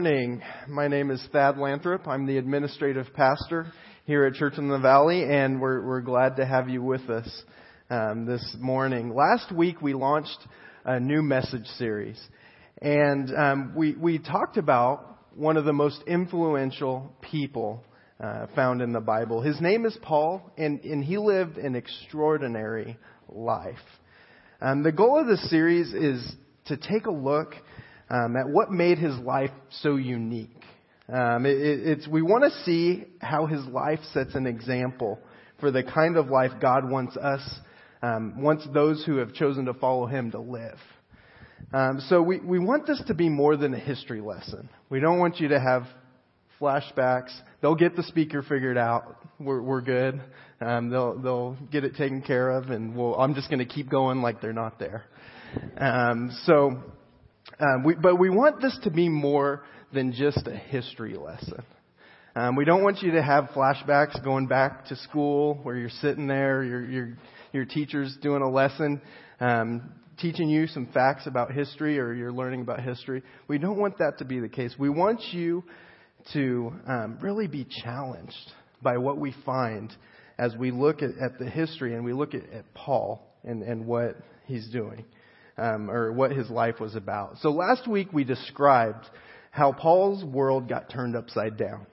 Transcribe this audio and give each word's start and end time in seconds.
morning. 0.00 0.40
My 0.70 0.88
name 0.88 1.10
is 1.10 1.22
Thad 1.32 1.56
Lanthrop. 1.56 2.08
I'm 2.08 2.24
the 2.24 2.38
administrative 2.38 3.12
pastor 3.12 3.70
here 4.06 4.24
at 4.24 4.32
Church 4.32 4.54
in 4.56 4.68
the 4.70 4.78
Valley, 4.78 5.22
and 5.22 5.60
we're, 5.60 5.86
we're 5.86 6.00
glad 6.00 6.36
to 6.36 6.46
have 6.46 6.70
you 6.70 6.82
with 6.82 7.10
us 7.10 7.42
um, 7.90 8.24
this 8.24 8.56
morning. 8.58 9.14
Last 9.14 9.52
week 9.52 9.82
we 9.82 9.92
launched 9.92 10.38
a 10.86 10.98
new 10.98 11.20
message 11.20 11.66
series, 11.76 12.18
and 12.80 13.36
um, 13.36 13.74
we, 13.76 13.94
we 13.94 14.18
talked 14.18 14.56
about 14.56 15.18
one 15.36 15.58
of 15.58 15.66
the 15.66 15.74
most 15.74 16.02
influential 16.06 17.14
people 17.20 17.84
uh, 18.18 18.46
found 18.54 18.80
in 18.80 18.94
the 18.94 19.00
Bible. 19.00 19.42
His 19.42 19.60
name 19.60 19.84
is 19.84 19.94
Paul, 20.00 20.50
and, 20.56 20.80
and 20.84 21.04
he 21.04 21.18
lived 21.18 21.58
an 21.58 21.76
extraordinary 21.76 22.96
life. 23.28 23.76
Um, 24.62 24.84
the 24.84 24.92
goal 24.92 25.20
of 25.20 25.26
this 25.26 25.50
series 25.50 25.92
is 25.92 26.34
to 26.64 26.78
take 26.78 27.04
a 27.04 27.12
look 27.12 27.56
um, 28.12 28.36
at 28.36 28.48
what 28.48 28.70
made 28.70 28.98
his 28.98 29.16
life 29.18 29.50
so 29.80 29.96
unique. 29.96 30.50
Um, 31.08 31.46
it, 31.46 31.56
it's, 31.56 32.06
we 32.06 32.22
want 32.22 32.44
to 32.44 32.50
see 32.64 33.04
how 33.20 33.46
his 33.46 33.64
life 33.66 34.00
sets 34.12 34.34
an 34.34 34.46
example 34.46 35.18
for 35.58 35.70
the 35.70 35.82
kind 35.82 36.16
of 36.16 36.28
life 36.28 36.52
God 36.60 36.88
wants 36.88 37.16
us, 37.16 37.40
um, 38.02 38.40
wants 38.40 38.66
those 38.72 39.02
who 39.04 39.16
have 39.16 39.32
chosen 39.32 39.64
to 39.64 39.74
follow 39.74 40.06
him 40.06 40.30
to 40.32 40.40
live. 40.40 40.78
Um, 41.72 42.00
so 42.08 42.20
we, 42.20 42.38
we 42.38 42.58
want 42.58 42.86
this 42.86 43.02
to 43.06 43.14
be 43.14 43.30
more 43.30 43.56
than 43.56 43.72
a 43.72 43.78
history 43.78 44.20
lesson. 44.20 44.68
We 44.90 45.00
don't 45.00 45.18
want 45.18 45.40
you 45.40 45.48
to 45.48 45.60
have 45.60 45.84
flashbacks. 46.60 47.32
They'll 47.62 47.74
get 47.74 47.96
the 47.96 48.02
speaker 48.02 48.42
figured 48.42 48.76
out. 48.76 49.16
We're, 49.40 49.62
we're 49.62 49.80
good. 49.80 50.20
Um, 50.60 50.90
they'll 50.90 51.18
they'll 51.18 51.56
get 51.72 51.84
it 51.84 51.96
taken 51.96 52.22
care 52.22 52.50
of, 52.50 52.70
and 52.70 52.94
we'll, 52.94 53.16
I'm 53.16 53.34
just 53.34 53.48
going 53.48 53.58
to 53.58 53.64
keep 53.64 53.90
going 53.90 54.22
like 54.22 54.40
they're 54.40 54.52
not 54.52 54.78
there. 54.78 55.04
Um, 55.76 56.30
so 56.44 56.78
um, 57.62 57.84
we, 57.84 57.94
but 57.94 58.18
we 58.18 58.28
want 58.28 58.60
this 58.60 58.76
to 58.82 58.90
be 58.90 59.08
more 59.08 59.62
than 59.94 60.12
just 60.12 60.46
a 60.46 60.56
history 60.56 61.14
lesson. 61.14 61.62
Um, 62.34 62.56
we 62.56 62.64
don't 62.64 62.82
want 62.82 63.02
you 63.02 63.12
to 63.12 63.22
have 63.22 63.50
flashbacks 63.54 64.22
going 64.24 64.48
back 64.48 64.86
to 64.86 64.96
school 64.96 65.60
where 65.62 65.76
you're 65.76 65.90
sitting 65.90 66.26
there, 66.26 66.64
your 66.64 66.84
your 66.84 67.18
your 67.52 67.64
teacher's 67.64 68.16
doing 68.20 68.42
a 68.42 68.50
lesson, 68.50 69.00
um, 69.38 69.92
teaching 70.18 70.48
you 70.48 70.66
some 70.66 70.88
facts 70.92 71.26
about 71.26 71.52
history, 71.52 72.00
or 72.00 72.12
you're 72.14 72.32
learning 72.32 72.62
about 72.62 72.80
history. 72.80 73.22
We 73.46 73.58
don't 73.58 73.78
want 73.78 73.98
that 73.98 74.18
to 74.18 74.24
be 74.24 74.40
the 74.40 74.48
case. 74.48 74.74
We 74.78 74.88
want 74.88 75.20
you 75.30 75.62
to 76.32 76.72
um, 76.88 77.18
really 77.20 77.46
be 77.46 77.66
challenged 77.84 78.52
by 78.82 78.96
what 78.96 79.18
we 79.18 79.34
find 79.46 79.94
as 80.38 80.56
we 80.56 80.70
look 80.72 81.02
at, 81.02 81.10
at 81.10 81.38
the 81.38 81.48
history 81.48 81.94
and 81.94 82.04
we 82.04 82.12
look 82.12 82.34
at, 82.34 82.42
at 82.52 82.74
Paul 82.74 83.36
and, 83.44 83.62
and 83.62 83.86
what 83.86 84.16
he's 84.46 84.68
doing 84.70 85.04
um, 85.58 85.90
or 85.90 86.12
what 86.12 86.32
his 86.32 86.50
life 86.50 86.80
was 86.80 86.94
about. 86.94 87.38
So 87.38 87.50
last 87.50 87.88
week 87.88 88.12
we 88.12 88.24
described 88.24 89.06
how 89.50 89.72
Paul's 89.72 90.24
world 90.24 90.68
got 90.68 90.90
turned 90.90 91.14
upside 91.14 91.56
down 91.56 91.86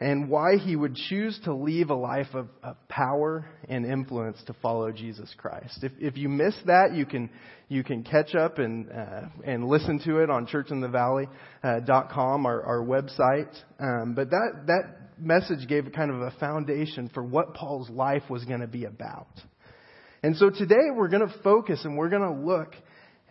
and 0.00 0.28
why 0.30 0.56
he 0.56 0.74
would 0.74 0.94
choose 0.94 1.38
to 1.44 1.54
leave 1.54 1.90
a 1.90 1.94
life 1.94 2.32
of, 2.32 2.48
of 2.62 2.76
power 2.88 3.44
and 3.68 3.84
influence 3.84 4.42
to 4.46 4.54
follow 4.54 4.90
Jesus 4.90 5.32
Christ. 5.36 5.84
If, 5.84 5.92
if 5.98 6.16
you 6.16 6.30
missed 6.30 6.64
that, 6.66 6.94
you 6.94 7.04
can 7.04 7.28
you 7.68 7.84
can 7.84 8.02
catch 8.02 8.34
up 8.34 8.58
and 8.58 8.90
uh, 8.90 9.26
and 9.44 9.68
listen 9.68 10.00
to 10.06 10.18
it 10.18 10.30
on 10.30 10.46
churchinthevalley.com, 10.46 12.46
uh, 12.46 12.48
our, 12.48 12.62
our 12.62 12.80
website. 12.80 13.54
Um, 13.78 14.14
but 14.14 14.30
that 14.30 14.62
that 14.66 14.96
message 15.18 15.68
gave 15.68 15.86
kind 15.94 16.10
of 16.10 16.22
a 16.22 16.30
foundation 16.40 17.10
for 17.12 17.22
what 17.22 17.52
Paul's 17.54 17.90
life 17.90 18.22
was 18.30 18.42
going 18.44 18.60
to 18.60 18.66
be 18.66 18.86
about. 18.86 19.28
And 20.22 20.36
so 20.36 20.50
today 20.50 20.90
we're 20.94 21.08
going 21.08 21.26
to 21.26 21.34
focus 21.42 21.80
and 21.84 21.96
we're 21.96 22.10
going 22.10 22.22
to 22.22 22.46
look 22.46 22.74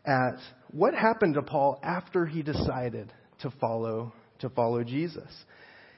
at 0.05 0.37
what 0.71 0.93
happened 0.93 1.35
to 1.35 1.41
Paul 1.41 1.79
after 1.83 2.25
he 2.25 2.41
decided 2.41 3.13
to 3.41 3.51
follow 3.61 4.13
to 4.39 4.49
follow 4.49 4.83
Jesus. 4.83 5.29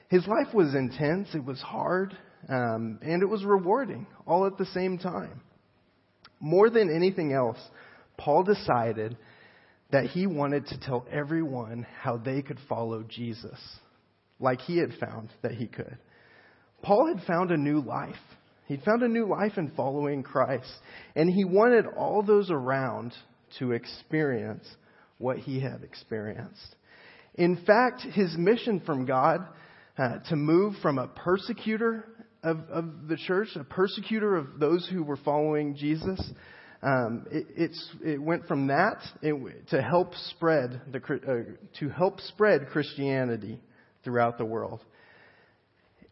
His 0.08 0.26
life 0.26 0.52
was 0.52 0.74
intense, 0.74 1.28
it 1.34 1.44
was 1.44 1.60
hard, 1.60 2.16
um, 2.48 2.98
and 3.02 3.22
it 3.22 3.26
was 3.26 3.44
rewarding 3.44 4.06
all 4.26 4.46
at 4.46 4.58
the 4.58 4.66
same 4.66 4.98
time. 4.98 5.40
More 6.40 6.68
than 6.68 6.94
anything 6.94 7.32
else, 7.32 7.58
Paul 8.18 8.42
decided 8.42 9.16
that 9.90 10.06
he 10.06 10.26
wanted 10.26 10.66
to 10.66 10.80
tell 10.80 11.06
everyone 11.10 11.86
how 12.00 12.16
they 12.16 12.42
could 12.42 12.58
follow 12.68 13.04
Jesus, 13.04 13.58
like 14.40 14.60
he 14.60 14.76
had 14.76 14.92
found 15.00 15.30
that 15.42 15.52
he 15.52 15.66
could. 15.66 15.98
Paul 16.82 17.14
had 17.14 17.24
found 17.26 17.50
a 17.50 17.56
new 17.56 17.80
life. 17.80 18.14
He'd 18.66 18.82
found 18.82 19.02
a 19.02 19.08
new 19.08 19.26
life 19.26 19.58
in 19.58 19.70
following 19.76 20.22
Christ. 20.22 20.72
And 21.14 21.28
he 21.28 21.44
wanted 21.44 21.86
all 21.86 22.22
those 22.22 22.50
around 22.50 23.12
to 23.58 23.72
experience 23.72 24.66
what 25.18 25.38
he 25.38 25.60
had 25.60 25.82
experienced. 25.82 26.76
In 27.34 27.64
fact, 27.64 28.02
his 28.02 28.36
mission 28.36 28.80
from 28.80 29.06
God 29.06 29.46
uh, 29.98 30.18
to 30.28 30.36
move 30.36 30.74
from 30.82 30.98
a 30.98 31.08
persecutor 31.08 32.06
of, 32.42 32.58
of, 32.70 33.08
the 33.08 33.16
church, 33.16 33.48
a 33.56 33.64
persecutor 33.64 34.36
of 34.36 34.58
those 34.58 34.88
who 34.92 35.02
were 35.02 35.16
following 35.18 35.76
Jesus, 35.76 36.20
um, 36.82 37.26
it, 37.30 37.72
it, 38.02 38.20
went 38.20 38.46
from 38.48 38.66
that 38.66 39.00
to 39.22 39.80
help 39.80 40.14
spread 40.30 40.80
the, 40.90 40.98
uh, 40.98 41.78
to 41.78 41.88
help 41.88 42.20
spread 42.20 42.66
Christianity 42.68 43.60
throughout 44.02 44.38
the 44.38 44.44
world 44.44 44.80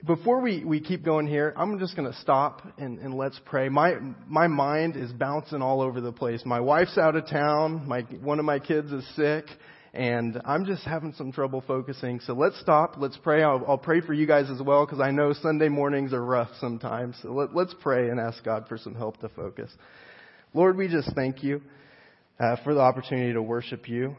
before 0.07 0.41
we, 0.41 0.65
we 0.65 0.81
keep 0.81 1.05
going 1.05 1.27
here, 1.27 1.53
I'm 1.57 1.79
just 1.79 1.95
going 1.95 2.11
to 2.11 2.19
stop 2.21 2.63
and, 2.79 2.99
and 2.99 3.15
let's 3.15 3.39
pray. 3.45 3.69
My, 3.69 3.97
my 4.27 4.47
mind 4.47 4.97
is 4.97 5.13
bouncing 5.13 5.63
all 5.63 5.81
over 5.83 6.01
the 6.01 6.13
place. 6.13 6.43
My 6.45 6.61
wife's 6.61 6.97
out 6.97 7.17
of 7.17 7.27
town. 7.29 7.87
My, 7.87 8.03
one 8.23 8.39
of 8.39 8.45
my 8.45 8.59
kids 8.59 8.93
is 8.93 9.07
sick 9.15 9.45
and 9.93 10.41
I'm 10.45 10.65
just 10.65 10.85
having 10.85 11.13
some 11.15 11.33
trouble 11.33 11.63
focusing. 11.67 12.21
So 12.21 12.33
let's 12.33 12.59
stop. 12.61 12.95
Let's 12.97 13.19
pray. 13.19 13.43
I'll, 13.43 13.63
I'll 13.67 13.79
pray 13.79 14.01
for 14.01 14.15
you 14.15 14.27
guys 14.27 14.49
as 14.51 14.63
well 14.63 14.87
because 14.87 15.01
I 15.01 15.11
know 15.11 15.33
Sunday 15.33 15.69
mornings 15.69 16.13
are 16.13 16.25
rough 16.25 16.51
sometimes. 16.61 17.17
So 17.23 17.33
let, 17.33 17.55
let's 17.55 17.75
pray 17.81 18.09
and 18.09 18.19
ask 18.19 18.43
God 18.45 18.67
for 18.69 18.79
some 18.79 18.95
help 18.95 19.21
to 19.21 19.29
focus. 19.31 19.71
Lord, 20.55 20.77
we 20.77 20.89
just 20.89 21.15
thank 21.15 21.43
you 21.43 21.61
uh, 22.39 22.57
for 22.65 22.73
the 22.73 22.81
opportunity 22.81 23.33
to 23.33 23.43
worship 23.43 23.89
you 23.89 24.17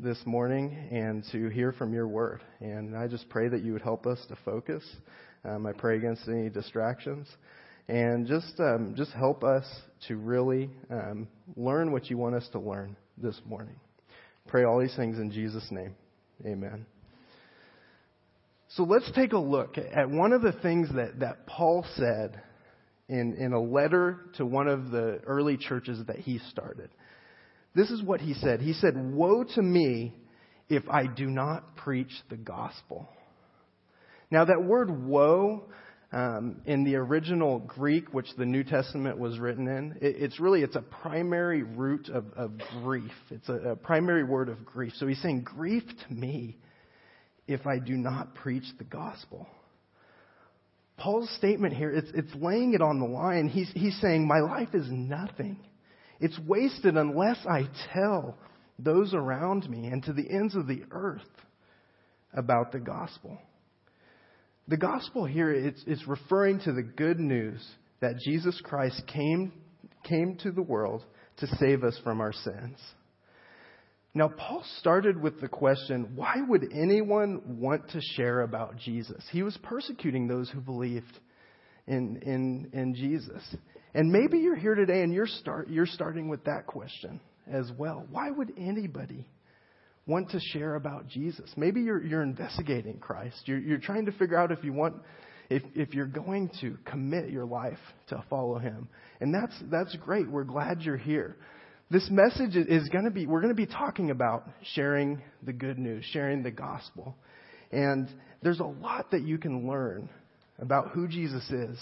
this 0.00 0.18
morning 0.24 0.76
and 0.92 1.24
to 1.32 1.48
hear 1.48 1.72
from 1.72 1.92
your 1.92 2.06
word. 2.06 2.40
And 2.60 2.96
I 2.96 3.08
just 3.08 3.28
pray 3.28 3.48
that 3.48 3.64
you 3.64 3.72
would 3.72 3.82
help 3.82 4.06
us 4.06 4.18
to 4.28 4.36
focus. 4.44 4.84
Um, 5.44 5.66
I 5.66 5.72
pray 5.72 5.96
against 5.96 6.28
any 6.28 6.48
distractions. 6.48 7.26
And 7.88 8.26
just, 8.26 8.60
um, 8.60 8.94
just 8.96 9.10
help 9.12 9.42
us 9.42 9.64
to 10.06 10.16
really 10.16 10.70
um, 10.90 11.26
learn 11.56 11.90
what 11.90 12.10
you 12.10 12.18
want 12.18 12.36
us 12.36 12.48
to 12.52 12.60
learn 12.60 12.96
this 13.16 13.40
morning. 13.44 13.74
Pray 14.46 14.64
all 14.64 14.78
these 14.78 14.94
things 14.94 15.18
in 15.18 15.32
Jesus' 15.32 15.66
name. 15.70 15.94
Amen. 16.46 16.86
So 18.68 18.84
let's 18.84 19.10
take 19.12 19.32
a 19.32 19.38
look 19.38 19.78
at 19.78 20.08
one 20.08 20.32
of 20.32 20.42
the 20.42 20.52
things 20.52 20.88
that, 20.94 21.20
that 21.20 21.46
Paul 21.46 21.84
said 21.96 22.40
in, 23.08 23.34
in 23.34 23.52
a 23.52 23.60
letter 23.60 24.20
to 24.36 24.46
one 24.46 24.68
of 24.68 24.90
the 24.90 25.20
early 25.26 25.56
churches 25.56 25.98
that 26.06 26.18
he 26.18 26.38
started. 26.50 26.90
This 27.74 27.90
is 27.90 28.02
what 28.02 28.20
he 28.20 28.34
said. 28.34 28.60
He 28.60 28.72
said, 28.72 28.94
Woe 28.96 29.44
to 29.54 29.62
me 29.62 30.14
if 30.68 30.88
I 30.88 31.06
do 31.06 31.26
not 31.26 31.76
preach 31.76 32.12
the 32.28 32.36
gospel. 32.36 33.08
Now, 34.30 34.44
that 34.44 34.62
word 34.62 34.90
woe 35.06 35.64
um, 36.12 36.60
in 36.66 36.84
the 36.84 36.96
original 36.96 37.58
Greek, 37.60 38.12
which 38.12 38.28
the 38.36 38.44
New 38.44 38.64
Testament 38.64 39.18
was 39.18 39.38
written 39.38 39.68
in, 39.68 39.92
it, 40.00 40.16
it's 40.18 40.40
really 40.40 40.62
it's 40.62 40.76
a 40.76 40.82
primary 40.82 41.62
root 41.62 42.08
of, 42.08 42.26
of 42.36 42.52
grief. 42.82 43.12
It's 43.30 43.48
a, 43.48 43.70
a 43.70 43.76
primary 43.76 44.24
word 44.24 44.48
of 44.48 44.64
grief. 44.64 44.92
So 44.96 45.06
he's 45.06 45.20
saying, 45.22 45.42
"Grief 45.42 45.84
to 46.08 46.14
me 46.14 46.56
if 47.46 47.66
I 47.66 47.78
do 47.78 47.94
not 47.94 48.34
preach 48.34 48.64
the 48.78 48.84
gospel." 48.84 49.46
Paul's 50.98 51.30
statement 51.36 51.74
here, 51.74 51.92
it's, 51.92 52.10
it's 52.12 52.34
laying 52.34 52.74
it 52.74 52.82
on 52.82 52.98
the 52.98 53.06
line. 53.06 53.48
He's, 53.48 53.70
he's 53.72 53.98
saying, 54.00 54.26
My 54.26 54.40
life 54.40 54.74
is 54.74 54.86
nothing 54.90 55.58
it's 56.20 56.38
wasted 56.46 56.96
unless 56.96 57.38
I 57.48 57.68
tell 57.92 58.36
those 58.78 59.14
around 59.14 59.68
me 59.68 59.86
and 59.86 60.02
to 60.04 60.12
the 60.12 60.28
ends 60.30 60.54
of 60.54 60.66
the 60.66 60.82
earth 60.90 61.22
about 62.32 62.72
the 62.72 62.80
gospel. 62.80 63.38
The 64.68 64.76
gospel 64.76 65.24
here 65.24 65.52
is, 65.52 65.82
is 65.86 66.06
referring 66.06 66.60
to 66.60 66.72
the 66.72 66.82
good 66.82 67.18
news 67.18 67.64
that 68.00 68.18
Jesus 68.24 68.60
Christ 68.62 69.02
came, 69.06 69.52
came 70.04 70.36
to 70.42 70.52
the 70.52 70.62
world 70.62 71.04
to 71.38 71.46
save 71.56 71.84
us 71.84 71.98
from 72.04 72.20
our 72.20 72.32
sins. 72.32 72.78
Now, 74.14 74.28
Paul 74.28 74.64
started 74.78 75.20
with 75.20 75.40
the 75.40 75.48
question 75.48 76.12
why 76.14 76.36
would 76.46 76.72
anyone 76.72 77.60
want 77.60 77.90
to 77.90 78.00
share 78.16 78.42
about 78.42 78.76
Jesus? 78.76 79.24
He 79.30 79.42
was 79.42 79.56
persecuting 79.62 80.26
those 80.26 80.50
who 80.50 80.60
believed 80.60 81.18
in, 81.86 82.20
in, 82.22 82.70
in 82.72 82.94
Jesus. 82.94 83.42
And 83.94 84.10
maybe 84.10 84.38
you're 84.38 84.56
here 84.56 84.74
today 84.74 85.02
and 85.02 85.12
you're, 85.12 85.26
start, 85.26 85.68
you're 85.68 85.86
starting 85.86 86.28
with 86.28 86.44
that 86.44 86.66
question 86.66 87.20
as 87.50 87.70
well. 87.78 88.06
Why 88.10 88.30
would 88.30 88.52
anybody 88.58 89.26
want 90.06 90.30
to 90.30 90.40
share 90.52 90.74
about 90.74 91.08
Jesus? 91.08 91.50
Maybe 91.56 91.80
you're, 91.80 92.04
you're 92.04 92.22
investigating 92.22 92.98
Christ. 92.98 93.42
You're, 93.46 93.58
you're 93.58 93.78
trying 93.78 94.06
to 94.06 94.12
figure 94.12 94.36
out 94.36 94.52
if 94.52 94.62
you 94.62 94.72
want, 94.72 94.96
if, 95.50 95.62
if 95.74 95.94
you're 95.94 96.06
going 96.06 96.50
to 96.60 96.76
commit 96.84 97.30
your 97.30 97.46
life 97.46 97.78
to 98.08 98.22
follow 98.28 98.58
Him. 98.58 98.88
And 99.20 99.34
that's, 99.34 99.54
that's 99.70 99.96
great. 99.96 100.30
We're 100.30 100.44
glad 100.44 100.82
you're 100.82 100.96
here. 100.96 101.36
this 101.90 102.08
message 102.10 102.54
is 102.54 102.88
going 102.90 103.04
to 103.04 103.10
be, 103.10 103.26
we're 103.26 103.40
going 103.40 103.54
to 103.54 103.66
be 103.66 103.66
talking 103.66 104.10
about 104.10 104.48
sharing 104.74 105.22
the 105.42 105.52
good 105.52 105.78
news, 105.78 106.04
sharing 106.12 106.42
the 106.42 106.50
gospel. 106.50 107.16
And 107.72 108.08
there's 108.42 108.60
a 108.60 108.64
lot 108.64 109.10
that 109.12 109.22
you 109.22 109.38
can 109.38 109.68
learn 109.68 110.08
about 110.58 110.90
who 110.90 111.08
Jesus 111.08 111.48
is 111.50 111.78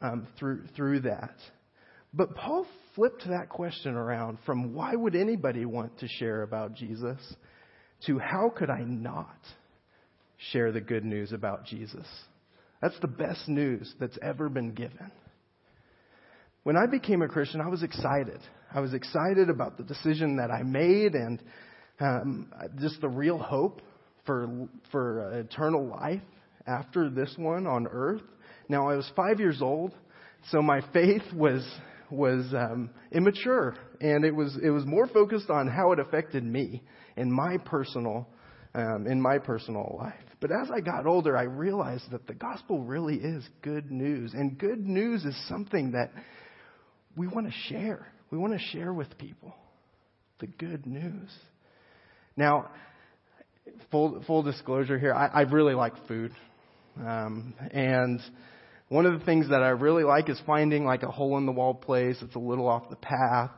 um, 0.00 0.26
through, 0.38 0.64
through 0.76 1.00
that. 1.00 1.34
But 2.14 2.34
Paul 2.34 2.66
flipped 2.94 3.26
that 3.28 3.48
question 3.48 3.94
around 3.94 4.38
from 4.46 4.74
why 4.74 4.94
would 4.94 5.14
anybody 5.14 5.64
want 5.64 5.98
to 5.98 6.08
share 6.08 6.42
about 6.42 6.74
Jesus 6.74 7.18
to 8.06 8.18
how 8.18 8.50
could 8.54 8.70
I 8.70 8.82
not 8.82 9.38
share 10.52 10.72
the 10.72 10.80
good 10.80 11.04
news 11.04 11.32
about 11.32 11.66
Jesus? 11.66 12.06
That's 12.80 12.98
the 13.00 13.08
best 13.08 13.48
news 13.48 13.92
that's 14.00 14.18
ever 14.22 14.48
been 14.48 14.72
given. 14.72 15.10
When 16.62 16.76
I 16.76 16.86
became 16.86 17.22
a 17.22 17.28
Christian, 17.28 17.60
I 17.60 17.68
was 17.68 17.82
excited. 17.82 18.40
I 18.72 18.80
was 18.80 18.94
excited 18.94 19.48
about 19.48 19.76
the 19.76 19.84
decision 19.84 20.36
that 20.36 20.50
I 20.50 20.62
made 20.62 21.14
and 21.14 21.42
um, 22.00 22.52
just 22.78 23.00
the 23.00 23.08
real 23.08 23.38
hope 23.38 23.80
for 24.26 24.68
for 24.92 25.32
eternal 25.32 25.86
life 25.86 26.20
after 26.66 27.08
this 27.08 27.34
one 27.36 27.66
on 27.66 27.86
earth. 27.90 28.22
Now 28.68 28.88
I 28.88 28.96
was 28.96 29.10
five 29.16 29.40
years 29.40 29.62
old, 29.62 29.92
so 30.50 30.60
my 30.60 30.80
faith 30.92 31.22
was 31.34 31.66
was 32.10 32.46
um, 32.54 32.90
immature, 33.12 33.76
and 34.00 34.24
it 34.24 34.34
was 34.34 34.56
it 34.62 34.70
was 34.70 34.84
more 34.86 35.06
focused 35.06 35.50
on 35.50 35.68
how 35.68 35.92
it 35.92 35.98
affected 35.98 36.44
me 36.44 36.82
in 37.16 37.32
my 37.32 37.58
personal 37.58 38.28
um, 38.74 39.06
in 39.06 39.20
my 39.20 39.38
personal 39.38 39.96
life. 39.98 40.14
But 40.40 40.50
as 40.52 40.70
I 40.70 40.80
got 40.80 41.06
older, 41.06 41.36
I 41.36 41.42
realized 41.42 42.10
that 42.12 42.26
the 42.26 42.34
gospel 42.34 42.82
really 42.82 43.16
is 43.16 43.42
good 43.62 43.90
news, 43.90 44.34
and 44.34 44.56
good 44.58 44.86
news 44.86 45.24
is 45.24 45.36
something 45.48 45.92
that 45.92 46.12
we 47.16 47.26
want 47.26 47.46
to 47.46 47.52
share. 47.68 48.06
We 48.30 48.38
want 48.38 48.52
to 48.52 48.64
share 48.76 48.92
with 48.92 49.18
people 49.18 49.54
the 50.38 50.46
good 50.46 50.86
news. 50.86 51.30
Now, 52.36 52.70
full 53.90 54.22
full 54.26 54.42
disclosure 54.42 54.98
here, 54.98 55.12
I, 55.14 55.26
I 55.26 55.40
really 55.42 55.74
like 55.74 55.94
food, 56.06 56.32
um, 57.04 57.54
and 57.72 58.20
one 58.88 59.04
of 59.04 59.18
the 59.18 59.24
things 59.24 59.50
that 59.50 59.62
I 59.62 59.68
really 59.68 60.04
like 60.04 60.28
is 60.28 60.40
finding 60.46 60.84
like 60.84 61.02
a 61.02 61.10
hole 61.10 61.36
in 61.36 61.46
the 61.46 61.52
wall 61.52 61.74
place. 61.74 62.16
It's 62.22 62.34
a 62.34 62.38
little 62.38 62.68
off 62.68 62.88
the 62.88 62.96
path, 62.96 63.50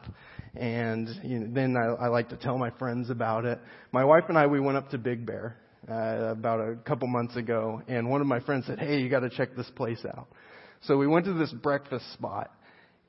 and 0.56 1.08
you 1.22 1.38
know, 1.40 1.48
then 1.52 1.76
I, 1.76 2.04
I 2.04 2.08
like 2.08 2.30
to 2.30 2.36
tell 2.36 2.58
my 2.58 2.70
friends 2.70 3.10
about 3.10 3.44
it. 3.44 3.60
My 3.92 4.04
wife 4.04 4.24
and 4.28 4.36
I 4.36 4.46
we 4.46 4.60
went 4.60 4.76
up 4.76 4.90
to 4.90 4.98
Big 4.98 5.24
Bear 5.24 5.56
uh, 5.88 6.32
about 6.32 6.60
a 6.60 6.76
couple 6.84 7.06
months 7.06 7.36
ago, 7.36 7.80
and 7.86 8.10
one 8.10 8.20
of 8.20 8.26
my 8.26 8.40
friends 8.40 8.66
said, 8.66 8.80
"Hey, 8.80 9.00
you 9.00 9.08
got 9.08 9.20
to 9.20 9.30
check 9.30 9.54
this 9.56 9.70
place 9.76 10.04
out." 10.16 10.28
So 10.82 10.96
we 10.96 11.06
went 11.06 11.26
to 11.26 11.34
this 11.34 11.52
breakfast 11.52 12.12
spot, 12.12 12.50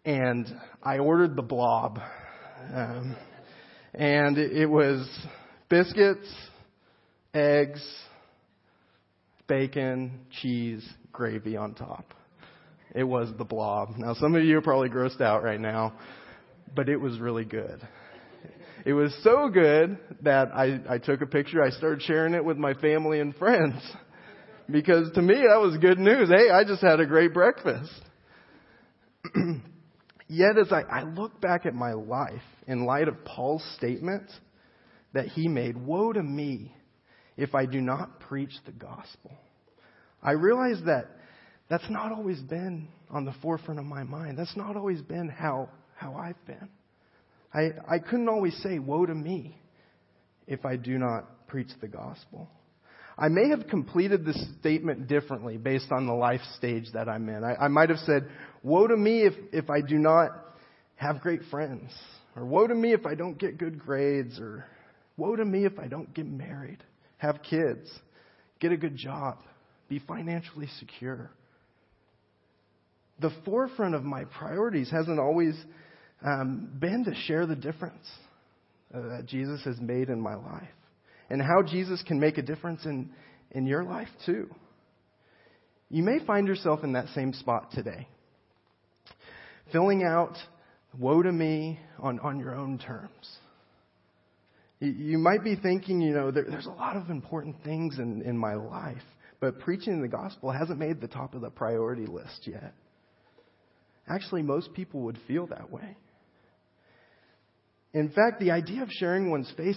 and 0.05 0.47
I 0.83 0.99
ordered 0.99 1.35
the 1.35 1.41
blob. 1.41 1.99
Um, 2.73 3.15
and 3.93 4.37
it 4.37 4.67
was 4.67 5.07
biscuits, 5.69 6.27
eggs, 7.33 7.83
bacon, 9.47 10.19
cheese, 10.41 10.87
gravy 11.11 11.57
on 11.57 11.73
top. 11.73 12.13
It 12.93 13.03
was 13.03 13.29
the 13.37 13.45
blob. 13.45 13.97
Now, 13.97 14.13
some 14.15 14.35
of 14.35 14.43
you 14.43 14.57
are 14.57 14.61
probably 14.61 14.89
grossed 14.89 15.21
out 15.21 15.43
right 15.43 15.59
now, 15.59 15.93
but 16.75 16.89
it 16.89 16.97
was 16.97 17.19
really 17.19 17.45
good. 17.45 17.81
It 18.85 18.93
was 18.93 19.15
so 19.23 19.49
good 19.49 19.97
that 20.23 20.49
I, 20.53 20.79
I 20.89 20.97
took 20.97 21.21
a 21.21 21.25
picture. 21.27 21.61
I 21.61 21.69
started 21.69 22.01
sharing 22.01 22.33
it 22.33 22.43
with 22.43 22.57
my 22.57 22.73
family 22.73 23.19
and 23.19 23.35
friends 23.35 23.75
because 24.69 25.11
to 25.13 25.21
me 25.21 25.35
that 25.35 25.59
was 25.61 25.77
good 25.77 25.99
news. 25.99 26.29
Hey, 26.29 26.49
I 26.49 26.63
just 26.63 26.81
had 26.81 26.99
a 26.99 27.05
great 27.05 27.33
breakfast. 27.33 27.91
Yet, 30.27 30.57
as 30.57 30.71
I, 30.71 30.81
I 30.81 31.03
look 31.03 31.41
back 31.41 31.65
at 31.65 31.73
my 31.73 31.93
life 31.93 32.41
in 32.65 32.85
light 32.85 33.07
of 33.07 33.23
Paul's 33.25 33.63
statement 33.77 34.31
that 35.13 35.27
he 35.27 35.47
made, 35.47 35.77
Woe 35.77 36.13
to 36.13 36.23
me 36.23 36.73
if 37.37 37.53
I 37.53 37.65
do 37.65 37.81
not 37.81 38.21
preach 38.21 38.53
the 38.65 38.71
gospel. 38.71 39.37
I 40.23 40.31
realize 40.31 40.77
that 40.85 41.07
that's 41.69 41.89
not 41.89 42.11
always 42.11 42.39
been 42.39 42.87
on 43.09 43.25
the 43.25 43.33
forefront 43.41 43.79
of 43.79 43.85
my 43.85 44.03
mind. 44.03 44.37
That's 44.37 44.55
not 44.55 44.75
always 44.75 45.01
been 45.01 45.29
how, 45.29 45.69
how 45.95 46.15
I've 46.15 46.43
been. 46.45 46.69
I, 47.53 47.95
I 47.95 47.99
couldn't 47.99 48.29
always 48.29 48.55
say, 48.61 48.79
Woe 48.79 49.05
to 49.05 49.15
me 49.15 49.57
if 50.47 50.65
I 50.65 50.75
do 50.75 50.97
not 50.97 51.47
preach 51.47 51.69
the 51.79 51.87
gospel. 51.87 52.49
I 53.17 53.27
may 53.27 53.49
have 53.49 53.67
completed 53.67 54.25
this 54.25 54.41
statement 54.59 55.07
differently 55.07 55.57
based 55.57 55.91
on 55.91 56.07
the 56.07 56.13
life 56.13 56.41
stage 56.57 56.85
that 56.93 57.09
I'm 57.09 57.27
in. 57.29 57.43
I, 57.43 57.55
I 57.55 57.67
might 57.67 57.89
have 57.89 57.99
said, 57.99 58.27
Woe 58.63 58.87
to 58.87 58.97
me 58.97 59.21
if, 59.21 59.33
if 59.51 59.69
I 59.69 59.81
do 59.81 59.97
not 59.97 60.31
have 60.95 61.21
great 61.21 61.41
friends. 61.49 61.91
Or 62.35 62.45
woe 62.45 62.67
to 62.67 62.75
me 62.75 62.93
if 62.93 63.05
I 63.05 63.15
don't 63.15 63.37
get 63.37 63.57
good 63.57 63.79
grades. 63.79 64.39
Or 64.39 64.65
woe 65.17 65.35
to 65.35 65.43
me 65.43 65.65
if 65.65 65.77
I 65.79 65.87
don't 65.87 66.13
get 66.13 66.25
married, 66.25 66.83
have 67.17 67.41
kids, 67.43 67.89
get 68.59 68.71
a 68.71 68.77
good 68.77 68.95
job, 68.95 69.39
be 69.91 69.99
financially 70.07 70.69
secure. 70.79 71.29
The 73.19 73.29
forefront 73.43 73.93
of 73.93 74.03
my 74.03 74.23
priorities 74.23 74.89
hasn't 74.89 75.19
always 75.19 75.53
um, 76.25 76.69
been 76.79 77.03
to 77.03 77.13
share 77.27 77.45
the 77.45 77.57
difference 77.57 78.09
uh, 78.95 79.01
that 79.01 79.25
Jesus 79.27 79.61
has 79.65 79.75
made 79.81 80.07
in 80.07 80.21
my 80.21 80.35
life 80.35 80.63
and 81.29 81.41
how 81.41 81.61
Jesus 81.61 82.01
can 82.07 82.21
make 82.21 82.37
a 82.37 82.41
difference 82.41 82.85
in, 82.85 83.09
in 83.51 83.65
your 83.65 83.83
life 83.83 84.07
too. 84.25 84.49
You 85.89 86.03
may 86.03 86.25
find 86.25 86.47
yourself 86.47 86.85
in 86.85 86.93
that 86.93 87.09
same 87.09 87.33
spot 87.33 87.71
today 87.73 88.07
filling 89.73 90.03
out 90.03 90.37
woe 90.97 91.21
to 91.21 91.31
me 91.31 91.79
on, 91.99 92.19
on 92.21 92.39
your 92.39 92.55
own 92.55 92.77
terms. 92.77 93.37
You, 94.79 95.17
might 95.19 95.43
be 95.43 95.55
thinking, 95.55 96.01
you 96.01 96.13
know, 96.13 96.31
there, 96.31 96.45
there's 96.49 96.65
a 96.65 96.71
lot 96.71 96.95
of 96.95 97.09
important 97.09 97.57
things 97.63 97.99
in, 97.99 98.23
in 98.23 98.35
my 98.35 98.55
life, 98.55 99.03
but 99.41 99.59
preaching 99.59 100.01
the 100.01 100.07
gospel 100.07 100.51
hasn't 100.51 100.79
made 100.79 101.01
the 101.01 101.07
top 101.07 101.33
of 101.33 101.41
the 101.41 101.49
priority 101.49 102.05
list 102.05 102.43
yet. 102.45 102.73
Actually, 104.07 104.43
most 104.43 104.73
people 104.73 105.01
would 105.01 105.17
feel 105.27 105.47
that 105.47 105.69
way. 105.69 105.97
In 107.93 108.09
fact, 108.09 108.39
the 108.39 108.51
idea 108.51 108.83
of 108.83 108.89
sharing 108.89 109.31
one's 109.31 109.51
faith, 109.57 109.75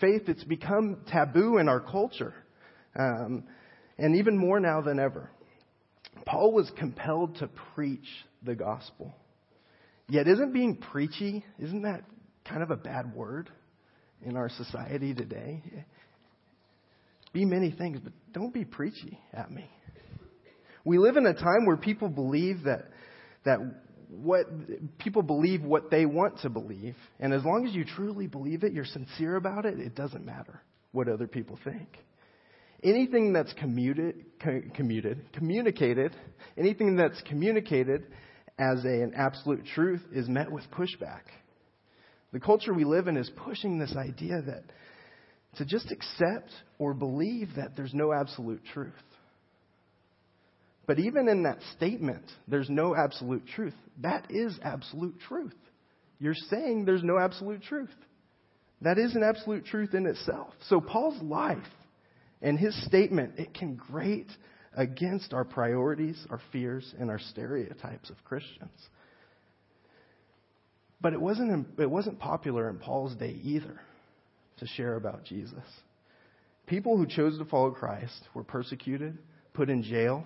faith 0.00 0.22
it's 0.26 0.42
become 0.44 1.02
taboo 1.06 1.58
in 1.58 1.68
our 1.68 1.80
culture, 1.80 2.34
um, 2.98 3.44
and 3.98 4.16
even 4.16 4.36
more 4.36 4.58
now 4.58 4.80
than 4.80 4.98
ever. 4.98 5.30
Paul 6.26 6.52
was 6.52 6.70
compelled 6.78 7.36
to 7.36 7.48
preach 7.74 8.08
the 8.42 8.54
gospel. 8.54 9.14
Yet, 10.08 10.26
isn't 10.26 10.52
being 10.52 10.76
preachy, 10.76 11.44
isn't 11.58 11.82
that 11.82 12.04
kind 12.44 12.62
of 12.62 12.70
a 12.70 12.76
bad 12.76 13.14
word 13.14 13.50
in 14.22 14.36
our 14.36 14.48
society 14.48 15.14
today? 15.14 15.62
Be 17.34 17.44
many 17.44 17.72
things, 17.72 17.98
but 18.02 18.12
don't 18.32 18.54
be 18.54 18.64
preachy 18.64 19.18
at 19.32 19.50
me. 19.50 19.68
We 20.84 20.98
live 20.98 21.16
in 21.16 21.26
a 21.26 21.34
time 21.34 21.66
where 21.66 21.76
people 21.76 22.08
believe 22.08 22.62
that, 22.64 22.90
that 23.44 23.58
what 24.08 24.46
people 24.98 25.22
believe 25.22 25.62
what 25.62 25.90
they 25.90 26.06
want 26.06 26.38
to 26.42 26.48
believe, 26.48 26.94
and 27.18 27.34
as 27.34 27.42
long 27.44 27.66
as 27.66 27.74
you 27.74 27.84
truly 27.84 28.28
believe 28.28 28.62
it, 28.62 28.72
you're 28.72 28.84
sincere 28.84 29.34
about 29.34 29.66
it, 29.66 29.80
it 29.80 29.96
doesn't 29.96 30.24
matter 30.24 30.62
what 30.92 31.08
other 31.08 31.26
people 31.26 31.58
think. 31.64 31.88
Anything 32.84 33.32
that's 33.32 33.52
commuted, 33.54 34.24
commuted, 34.74 35.32
communicated, 35.32 36.14
anything 36.56 36.94
that's 36.94 37.20
communicated 37.22 38.06
as 38.58 38.84
a, 38.84 39.02
an 39.02 39.12
absolute 39.16 39.64
truth 39.74 40.02
is 40.12 40.28
met 40.28 40.52
with 40.52 40.62
pushback. 40.70 41.22
The 42.32 42.38
culture 42.38 42.72
we 42.72 42.84
live 42.84 43.08
in 43.08 43.16
is 43.16 43.28
pushing 43.44 43.78
this 43.78 43.96
idea 43.96 44.40
that 44.42 44.64
to 45.56 45.64
just 45.64 45.90
accept 45.90 46.50
or 46.78 46.94
believe 46.94 47.50
that 47.56 47.76
there's 47.76 47.94
no 47.94 48.12
absolute 48.12 48.62
truth. 48.72 48.92
But 50.86 50.98
even 50.98 51.28
in 51.28 51.44
that 51.44 51.58
statement, 51.76 52.24
there's 52.46 52.68
no 52.68 52.94
absolute 52.94 53.44
truth. 53.54 53.74
That 54.02 54.26
is 54.30 54.58
absolute 54.62 55.18
truth. 55.26 55.54
You're 56.18 56.34
saying 56.34 56.84
there's 56.84 57.02
no 57.02 57.18
absolute 57.18 57.62
truth. 57.62 57.94
That 58.82 58.98
is 58.98 59.14
an 59.14 59.22
absolute 59.22 59.64
truth 59.64 59.94
in 59.94 60.06
itself. 60.06 60.52
So 60.68 60.80
Paul's 60.80 61.22
life 61.22 61.58
and 62.42 62.58
his 62.58 62.74
statement, 62.84 63.34
it 63.38 63.54
can 63.54 63.76
grate 63.76 64.30
against 64.76 65.32
our 65.32 65.44
priorities, 65.44 66.18
our 66.30 66.40
fears, 66.52 66.92
and 66.98 67.08
our 67.10 67.18
stereotypes 67.18 68.10
of 68.10 68.22
Christians. 68.24 68.70
But 71.00 71.14
it 71.14 71.20
wasn't, 71.20 71.68
it 71.78 71.90
wasn't 71.90 72.18
popular 72.18 72.68
in 72.68 72.78
Paul's 72.78 73.14
day 73.14 73.38
either 73.42 73.80
to 74.58 74.66
share 74.66 74.96
about 74.96 75.24
Jesus. 75.24 75.64
People 76.66 76.96
who 76.96 77.06
chose 77.06 77.38
to 77.38 77.44
follow 77.44 77.70
Christ 77.70 78.22
were 78.34 78.44
persecuted, 78.44 79.18
put 79.52 79.68
in 79.68 79.82
jail, 79.82 80.24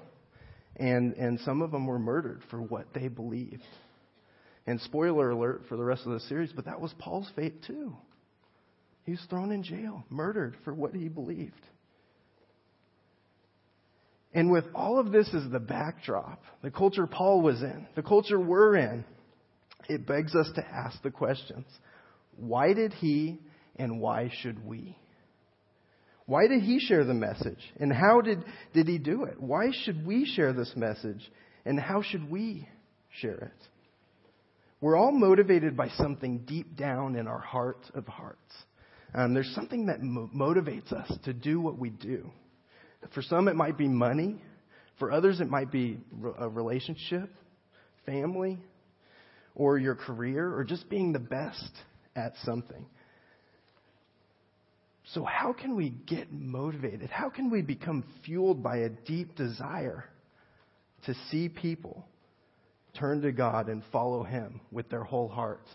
and, 0.77 1.15
and 1.15 1.41
some 1.41 1.63
of 1.63 1.73
them 1.73 1.87
were 1.87 1.99
murdered 1.99 2.43
for 2.51 2.63
what 2.63 2.87
they 2.95 3.09
believed. 3.09 3.63
And 4.67 4.81
spoiler 4.83 5.31
alert 5.31 5.63
for 5.69 5.77
the 5.77 5.85
rest 5.85 6.03
of 6.07 6.13
the 6.13 6.21
series, 6.21 6.53
but 6.53 6.67
that 6.67 6.81
was 6.81 6.95
Paul's 6.99 7.31
fate 7.35 7.65
too. 7.67 7.97
He 9.05 9.13
was 9.13 9.27
thrown 9.31 9.51
in 9.51 9.63
jail, 9.63 10.05
murdered 10.11 10.57
for 10.65 10.75
what 10.75 10.95
he 10.95 11.09
believed. 11.09 11.55
And 14.35 14.53
with 14.53 14.65
all 14.75 15.01
of 15.01 15.11
this 15.11 15.33
as 15.35 15.51
the 15.51 15.59
backdrop, 15.59 16.43
the 16.63 16.71
culture 16.71 17.07
Paul 17.07 17.41
was 17.41 17.63
in, 17.63 17.87
the 17.97 18.03
culture 18.03 18.39
we're 18.39 18.77
in, 18.77 19.05
it 19.89 20.07
begs 20.07 20.35
us 20.35 20.51
to 20.55 20.65
ask 20.65 21.03
the 21.03 21.11
questions 21.11 21.65
Why 22.37 22.75
did 22.75 22.93
he 22.93 23.41
and 23.79 24.01
why 24.01 24.31
should 24.43 24.65
we? 24.65 24.97
Why 26.27 26.47
did 26.47 26.63
he 26.63 26.79
share 26.79 27.05
the 27.05 27.15
message? 27.15 27.61
And 27.81 27.91
how 27.93 28.21
did, 28.21 28.45
did 28.75 28.87
he 28.87 28.99
do 28.99 29.25
it? 29.25 29.41
Why 29.41 29.71
should 29.85 30.07
we 30.07 30.27
share 30.27 30.53
this 30.53 30.73
message? 30.77 31.21
And 31.65 31.81
how 31.81 32.03
should 32.03 32.31
we 32.31 32.69
share 33.21 33.39
it? 33.39 33.69
We're 34.81 34.97
all 34.97 35.11
motivated 35.11 35.77
by 35.77 35.89
something 35.89 36.45
deep 36.47 36.77
down 36.77 37.17
in 37.17 37.27
our 37.27 37.41
heart 37.41 37.81
of 37.95 38.07
hearts. 38.07 38.53
Um, 39.15 39.33
there's 39.33 39.53
something 39.55 39.87
that 39.87 40.03
mo- 40.03 40.31
motivates 40.35 40.93
us 40.93 41.11
to 41.25 41.33
do 41.33 41.61
what 41.61 41.79
we 41.79 41.91
do. 41.91 42.31
For 43.15 43.23
some, 43.23 43.49
it 43.49 43.57
might 43.57 43.79
be 43.79 43.89
money. 43.89 44.37
For 44.99 45.11
others, 45.11 45.41
it 45.41 45.49
might 45.49 45.73
be 45.73 45.99
a 46.39 46.49
relationship, 46.49 47.31
family, 48.05 48.59
or 49.55 49.79
your 49.79 49.95
career, 49.95 50.55
or 50.55 50.63
just 50.63 50.91
being 50.91 51.13
the 51.13 51.19
best 51.19 51.71
at 52.15 52.35
something. 52.45 52.85
So, 55.15 55.25
how 55.25 55.53
can 55.55 55.75
we 55.75 55.91
get 55.91 56.33
motivated? 56.33 57.09
How 57.09 57.31
can 57.31 57.51
we 57.51 57.63
become 57.63 58.05
fueled 58.25 58.63
by 58.63 58.79
a 58.79 58.89
deep 58.89 59.37
desire 59.37 60.05
to 61.07 61.15
see 61.31 61.49
people 61.49 62.07
turn 62.99 63.23
to 63.23 63.33
God 63.33 63.69
and 63.69 63.83
follow 63.91 64.23
Him 64.23 64.61
with 64.71 64.91
their 64.91 65.05
whole 65.05 65.29
heart, 65.29 65.67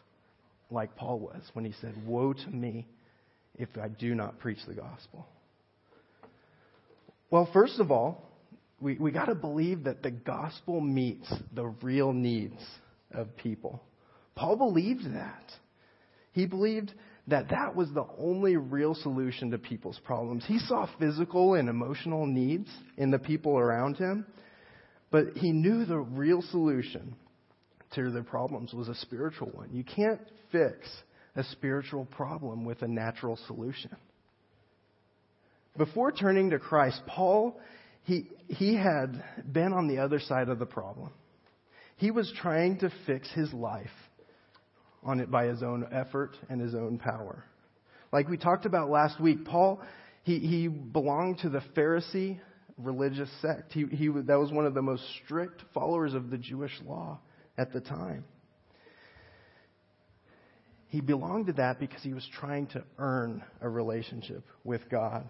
like 0.70 0.96
Paul 0.96 1.20
was 1.20 1.42
when 1.54 1.66
he 1.66 1.74
said, 1.82 1.96
Woe 2.06 2.34
to 2.34 2.50
me 2.50 2.86
if 3.56 3.70
I 3.82 3.88
do 3.88 4.14
not 4.14 4.40
preach 4.40 4.60
the 4.68 4.76
gospel? 4.76 5.26
Well, 7.32 7.50
first 7.52 7.80
of 7.80 7.92
all, 7.92 8.30
we, 8.80 8.98
we 8.98 9.12
got 9.12 9.26
to 9.26 9.36
believe 9.36 9.86
that 9.86 10.04
the 10.04 10.12
gospel 10.12 10.80
meets 10.82 11.34
the 11.54 11.68
real 11.82 12.14
needs 12.14 12.62
of 13.12 13.36
people. 13.38 13.82
Paul 14.36 14.58
believed 14.58 15.16
that. 15.16 15.44
He 16.34 16.46
believed 16.46 16.92
that 17.28 17.50
that 17.50 17.76
was 17.76 17.90
the 17.94 18.06
only 18.18 18.58
real 18.58 18.94
solution 18.94 19.52
to 19.52 19.58
people's 19.58 20.00
problems. 20.04 20.44
He 20.46 20.60
saw 20.60 20.88
physical 21.00 21.54
and 21.54 21.70
emotional 21.70 22.26
needs 22.26 22.70
in 22.98 23.12
the 23.12 23.20
people 23.20 23.58
around 23.58 23.98
him, 23.98 24.26
but 25.10 25.38
he 25.38 25.52
knew 25.52 25.86
the 25.86 26.00
real 26.00 26.42
solution 26.42 27.16
to 27.96 28.12
their 28.12 28.24
problems 28.24 28.74
was 28.74 28.90
a 28.90 28.96
spiritual 28.96 29.48
one. 29.54 29.70
You 29.72 29.84
can't 29.84 30.20
fix 30.52 30.90
a 31.36 31.44
spiritual 31.44 32.06
problem 32.06 32.66
with 32.66 32.82
a 32.82 32.88
natural 32.88 33.38
solution. 33.48 33.96
Before 35.78 36.12
turning 36.12 36.52
to 36.52 36.60
Christ, 36.60 37.02
Paul, 37.08 37.60
he, 38.04 38.28
he 38.48 38.76
had 38.76 39.24
been 39.52 39.74
on 39.74 39.88
the 39.88 40.00
other 40.00 40.20
side 40.20 40.50
of 40.50 40.60
the 40.60 40.66
problem. 40.66 41.12
He 41.98 42.12
was 42.12 42.32
trying 42.42 42.80
to 42.80 42.92
fix 43.08 43.32
his 43.32 43.52
life 43.54 43.88
on 45.06 45.20
it 45.20 45.30
by 45.30 45.46
his 45.46 45.64
own 45.64 45.88
effort 45.92 46.36
and 46.50 46.62
his 46.62 46.74
own 46.76 46.98
power. 46.98 47.44
Like 48.12 48.30
we 48.30 48.38
talked 48.38 48.66
about 48.66 48.90
last 48.90 49.20
week, 49.20 49.46
Paul, 49.46 49.82
he, 50.24 50.40
he 50.40 50.68
belonged 50.68 51.40
to 51.40 51.50
the 51.50 51.62
Pharisee 51.76 52.40
religious 52.78 53.30
sect. 53.42 53.74
He, 53.74 53.86
he, 53.86 54.08
that 54.08 54.40
was 54.40 54.52
one 54.52 54.66
of 54.66 54.74
the 54.74 54.82
most 54.82 55.04
strict 55.24 55.62
followers 55.74 56.14
of 56.14 56.30
the 56.30 56.38
Jewish 56.38 56.74
law 56.86 57.20
at 57.58 57.74
the 57.74 57.82
time. 57.82 58.26
He 60.88 61.02
belonged 61.02 61.48
to 61.48 61.54
that 61.54 61.80
because 61.80 62.04
he 62.04 62.14
was 62.14 62.28
trying 62.40 62.68
to 62.68 62.84
earn 63.00 63.44
a 63.62 63.70
relationship 63.70 64.44
with 64.64 64.82
God. 64.90 65.28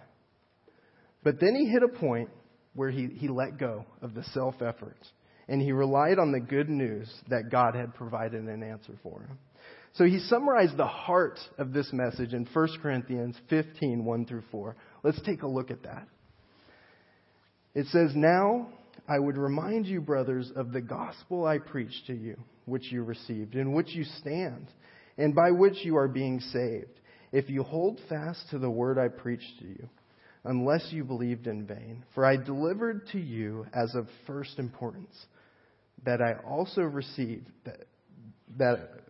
But 1.23 1.39
then 1.39 1.55
he 1.55 1.67
hit 1.67 1.83
a 1.83 1.87
point 1.87 2.29
where 2.73 2.89
he, 2.89 3.07
he 3.07 3.29
let 3.29 3.57
go 3.57 3.85
of 4.01 4.13
the 4.13 4.23
self 4.33 4.61
effort 4.61 4.97
and 5.47 5.61
he 5.61 5.71
relied 5.71 6.19
on 6.19 6.31
the 6.31 6.39
good 6.39 6.69
news 6.69 7.09
that 7.29 7.49
God 7.49 7.75
had 7.75 7.93
provided 7.95 8.43
an 8.43 8.63
answer 8.63 8.93
for 9.03 9.21
him. 9.21 9.37
So 9.93 10.05
he 10.05 10.19
summarized 10.19 10.75
the 10.75 10.87
heart 10.87 11.39
of 11.59 11.71
this 11.71 11.91
message 11.93 12.33
in 12.33 12.47
1 12.51 12.67
Corinthians 12.81 13.35
15, 13.49 14.03
1 14.03 14.25
through 14.25 14.43
4. 14.51 14.75
Let's 15.03 15.21
take 15.21 15.43
a 15.43 15.47
look 15.47 15.69
at 15.69 15.83
that. 15.83 16.07
It 17.75 17.85
says, 17.87 18.11
Now 18.15 18.69
I 19.07 19.19
would 19.19 19.37
remind 19.37 19.85
you, 19.85 20.01
brothers, 20.01 20.51
of 20.55 20.71
the 20.71 20.81
gospel 20.81 21.45
I 21.45 21.59
preached 21.59 22.07
to 22.07 22.13
you, 22.13 22.37
which 22.65 22.91
you 22.91 23.03
received, 23.03 23.55
in 23.55 23.73
which 23.73 23.89
you 23.89 24.03
stand, 24.19 24.67
and 25.17 25.35
by 25.35 25.51
which 25.51 25.77
you 25.83 25.95
are 25.97 26.07
being 26.07 26.39
saved, 26.39 26.99
if 27.31 27.49
you 27.49 27.61
hold 27.61 27.99
fast 28.09 28.49
to 28.49 28.59
the 28.59 28.69
word 28.69 28.97
I 28.97 29.09
preached 29.09 29.59
to 29.59 29.65
you, 29.65 29.89
unless 30.43 30.87
you 30.91 31.03
believed 31.03 31.45
in 31.45 31.67
vain. 31.67 32.03
For 32.15 32.25
I 32.25 32.37
delivered 32.37 33.07
to 33.11 33.19
you 33.19 33.67
as 33.73 33.93
of 33.93 34.07
first 34.25 34.57
importance 34.57 35.15
that 36.03 36.19
I 36.21 36.33
also 36.47 36.81
received 36.81 37.49
that, 37.65 37.85
that 38.57 39.02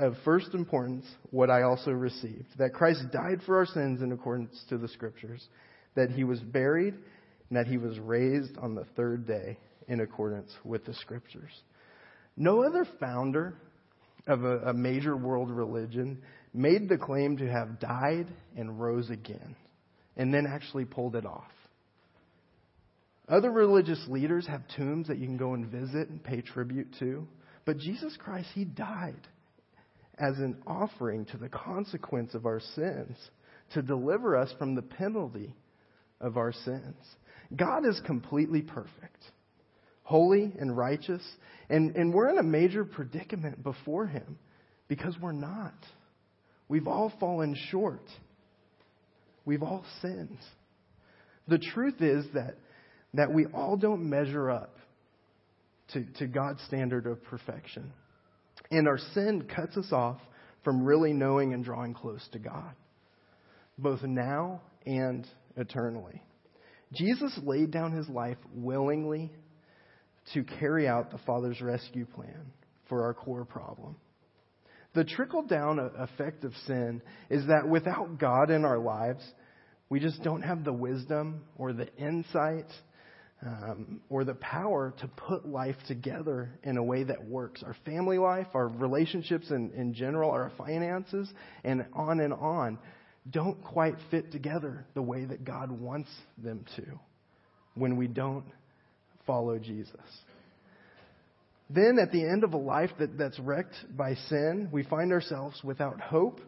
of 0.00 0.14
first 0.24 0.54
importance 0.54 1.04
what 1.30 1.50
I 1.50 1.62
also 1.62 1.90
received 1.90 2.46
that 2.58 2.72
Christ 2.72 3.02
died 3.12 3.40
for 3.44 3.58
our 3.58 3.66
sins 3.66 4.00
in 4.00 4.12
accordance 4.12 4.64
to 4.70 4.78
the 4.78 4.88
Scriptures, 4.88 5.46
that 5.94 6.10
he 6.10 6.24
was 6.24 6.40
buried, 6.40 6.94
and 6.94 7.58
that 7.58 7.66
he 7.66 7.76
was 7.76 7.98
raised 7.98 8.56
on 8.58 8.74
the 8.74 8.86
third 8.96 9.26
day 9.26 9.58
in 9.88 10.00
accordance 10.00 10.50
with 10.64 10.86
the 10.86 10.94
Scriptures. 10.94 11.50
No 12.36 12.64
other 12.64 12.86
founder 12.98 13.54
of 14.26 14.44
a, 14.44 14.58
a 14.70 14.72
major 14.72 15.16
world 15.16 15.50
religion 15.50 16.22
made 16.54 16.88
the 16.88 16.96
claim 16.96 17.36
to 17.36 17.50
have 17.50 17.78
died 17.78 18.26
and 18.56 18.80
rose 18.80 19.10
again, 19.10 19.54
and 20.16 20.32
then 20.32 20.46
actually 20.46 20.86
pulled 20.86 21.14
it 21.14 21.26
off. 21.26 21.50
Other 23.28 23.50
religious 23.50 24.02
leaders 24.08 24.46
have 24.46 24.62
tombs 24.76 25.08
that 25.08 25.18
you 25.18 25.26
can 25.26 25.36
go 25.36 25.52
and 25.52 25.66
visit 25.66 26.08
and 26.08 26.24
pay 26.24 26.40
tribute 26.40 26.88
to. 27.00 27.28
But 27.66 27.78
Jesus 27.78 28.16
Christ, 28.18 28.48
He 28.54 28.64
died 28.64 29.28
as 30.20 30.38
an 30.38 30.56
offering 30.66 31.24
to 31.26 31.38
the 31.38 31.48
consequence 31.48 32.34
of 32.34 32.46
our 32.46 32.60
sins 32.74 33.16
to 33.72 33.82
deliver 33.82 34.36
us 34.36 34.52
from 34.58 34.74
the 34.74 34.82
penalty 34.82 35.54
of 36.20 36.36
our 36.36 36.52
sins. 36.52 36.96
God 37.56 37.86
is 37.86 38.00
completely 38.06 38.60
perfect, 38.60 39.24
holy 40.02 40.52
and 40.58 40.76
righteous, 40.76 41.22
and, 41.68 41.96
and 41.96 42.12
we're 42.12 42.28
in 42.28 42.38
a 42.38 42.42
major 42.42 42.84
predicament 42.84 43.62
before 43.62 44.06
Him 44.06 44.38
because 44.88 45.14
we're 45.20 45.32
not. 45.32 45.74
We've 46.68 46.86
all 46.86 47.12
fallen 47.18 47.56
short. 47.70 48.04
We've 49.44 49.62
all 49.62 49.84
sinned. 50.02 50.38
The 51.48 51.58
truth 51.58 52.00
is 52.00 52.26
that, 52.34 52.56
that 53.14 53.32
we 53.32 53.46
all 53.46 53.76
don't 53.76 54.08
measure 54.08 54.50
up 54.50 54.76
to, 55.92 56.04
to 56.18 56.26
God's 56.26 56.60
standard 56.66 57.06
of 57.06 57.22
perfection. 57.24 57.92
And 58.70 58.86
our 58.86 58.98
sin 59.14 59.48
cuts 59.54 59.76
us 59.76 59.92
off 59.92 60.18
from 60.64 60.84
really 60.84 61.12
knowing 61.12 61.54
and 61.54 61.64
drawing 61.64 61.94
close 61.94 62.26
to 62.32 62.38
God, 62.38 62.74
both 63.78 64.02
now 64.02 64.60
and 64.86 65.26
eternally. 65.56 66.22
Jesus 66.92 67.38
laid 67.44 67.70
down 67.70 67.92
his 67.92 68.08
life 68.08 68.38
willingly 68.54 69.32
to 70.34 70.44
carry 70.44 70.86
out 70.86 71.10
the 71.10 71.18
Father's 71.18 71.60
rescue 71.60 72.04
plan 72.04 72.52
for 72.88 73.04
our 73.04 73.14
core 73.14 73.44
problem. 73.44 73.96
The 74.94 75.04
trickle 75.04 75.42
down 75.42 75.78
effect 75.98 76.44
of 76.44 76.52
sin 76.66 77.00
is 77.28 77.46
that 77.46 77.68
without 77.68 78.18
God 78.18 78.50
in 78.50 78.64
our 78.64 78.78
lives, 78.78 79.24
we 79.88 80.00
just 80.00 80.22
don't 80.22 80.42
have 80.42 80.64
the 80.64 80.72
wisdom 80.72 81.42
or 81.56 81.72
the 81.72 81.88
insight 81.96 82.66
um, 83.46 84.00
or 84.10 84.24
the 84.24 84.34
power 84.34 84.94
to 85.00 85.08
put 85.08 85.48
life 85.48 85.76
together 85.88 86.58
in 86.62 86.76
a 86.76 86.82
way 86.82 87.04
that 87.04 87.24
works. 87.24 87.62
Our 87.62 87.76
family 87.84 88.18
life, 88.18 88.48
our 88.54 88.68
relationships 88.68 89.50
in, 89.50 89.70
in 89.72 89.94
general, 89.94 90.30
our 90.30 90.52
finances, 90.58 91.30
and 91.64 91.86
on 91.94 92.20
and 92.20 92.34
on 92.34 92.78
don't 93.30 93.62
quite 93.62 93.94
fit 94.10 94.32
together 94.32 94.86
the 94.94 95.02
way 95.02 95.24
that 95.24 95.44
God 95.44 95.70
wants 95.70 96.10
them 96.38 96.64
to 96.76 96.84
when 97.74 97.96
we 97.96 98.08
don't 98.08 98.46
follow 99.26 99.58
Jesus. 99.58 100.00
Then, 101.68 101.98
at 102.02 102.10
the 102.10 102.22
end 102.22 102.42
of 102.42 102.52
a 102.52 102.58
life 102.58 102.90
that, 102.98 103.16
that's 103.16 103.38
wrecked 103.38 103.76
by 103.96 104.14
sin, 104.28 104.68
we 104.72 104.82
find 104.82 105.12
ourselves 105.12 105.60
without 105.62 106.00
hope 106.00 106.40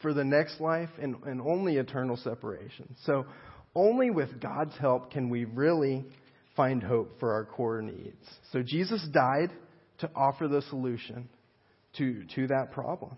for 0.00 0.14
the 0.14 0.24
next 0.24 0.60
life 0.60 0.88
and, 1.00 1.16
and 1.24 1.42
only 1.42 1.76
eternal 1.76 2.16
separation. 2.16 2.96
So, 3.04 3.26
only 3.74 4.10
with 4.10 4.40
God's 4.40 4.76
help 4.78 5.10
can 5.10 5.30
we 5.30 5.44
really 5.44 6.04
find 6.56 6.82
hope 6.82 7.18
for 7.20 7.32
our 7.32 7.44
core 7.44 7.82
needs. 7.82 8.26
So 8.52 8.62
Jesus 8.62 9.06
died 9.12 9.50
to 9.98 10.10
offer 10.14 10.48
the 10.48 10.62
solution 10.62 11.28
to, 11.98 12.24
to 12.34 12.46
that 12.48 12.72
problem. 12.72 13.16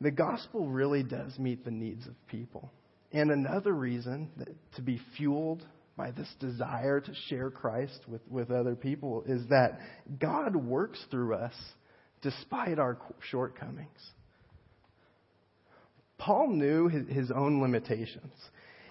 The 0.00 0.10
gospel 0.10 0.68
really 0.68 1.02
does 1.02 1.38
meet 1.38 1.64
the 1.64 1.70
needs 1.70 2.06
of 2.06 2.14
people. 2.28 2.70
And 3.12 3.30
another 3.30 3.72
reason 3.72 4.30
that, 4.36 4.48
to 4.74 4.82
be 4.82 5.00
fueled 5.16 5.64
by 5.96 6.10
this 6.10 6.28
desire 6.38 7.00
to 7.00 7.12
share 7.28 7.50
Christ 7.50 8.00
with, 8.06 8.20
with 8.28 8.50
other 8.50 8.74
people 8.74 9.24
is 9.26 9.42
that 9.48 9.80
God 10.18 10.54
works 10.54 11.02
through 11.10 11.34
us 11.34 11.54
despite 12.20 12.78
our 12.78 12.98
shortcomings. 13.30 13.88
Paul 16.18 16.48
knew 16.48 16.88
his, 16.88 17.08
his 17.08 17.30
own 17.30 17.62
limitations. 17.62 18.32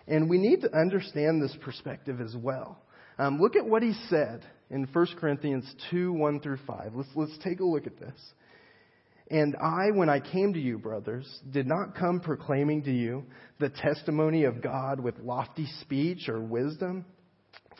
And 0.07 0.29
we 0.29 0.37
need 0.37 0.61
to 0.61 0.77
understand 0.77 1.41
this 1.41 1.55
perspective 1.61 2.21
as 2.21 2.35
well. 2.35 2.79
Um, 3.17 3.39
look 3.39 3.55
at 3.55 3.65
what 3.65 3.81
he 3.81 3.93
said 4.09 4.45
in 4.69 4.87
1 4.91 5.07
Corinthians 5.19 5.65
2 5.89 6.13
1 6.13 6.39
through 6.41 6.59
5. 6.67 6.91
Let's, 6.95 7.09
let's 7.15 7.37
take 7.43 7.59
a 7.59 7.65
look 7.65 7.87
at 7.87 7.99
this. 7.99 8.19
And 9.31 9.55
I, 9.55 9.89
when 9.91 10.09
I 10.09 10.19
came 10.19 10.53
to 10.53 10.59
you, 10.59 10.77
brothers, 10.77 11.27
did 11.51 11.65
not 11.65 11.95
come 11.95 12.19
proclaiming 12.19 12.83
to 12.83 12.91
you 12.91 13.23
the 13.59 13.69
testimony 13.69 14.43
of 14.43 14.61
God 14.61 14.99
with 14.99 15.17
lofty 15.19 15.67
speech 15.81 16.29
or 16.29 16.39
wisdom, 16.39 17.05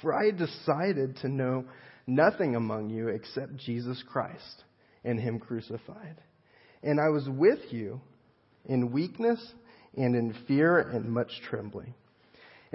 for 0.01 0.13
I 0.13 0.27
had 0.27 0.38
decided 0.38 1.17
to 1.17 1.29
know 1.29 1.65
nothing 2.08 2.55
among 2.55 2.89
you 2.89 3.10
except 3.10 3.58
Jesus 3.58 4.03
Christ 4.08 4.63
and 5.03 5.20
Him 5.20 5.38
crucified. 5.39 6.17
And 6.82 7.00
I 7.00 7.10
was 7.10 7.27
with 7.29 7.60
you 7.72 8.01
in 8.65 8.91
weakness 8.91 9.39
and 9.96 10.15
in 10.15 10.36
fear 10.48 10.79
and 10.79 11.05
much 11.05 11.29
trembling. 11.48 11.94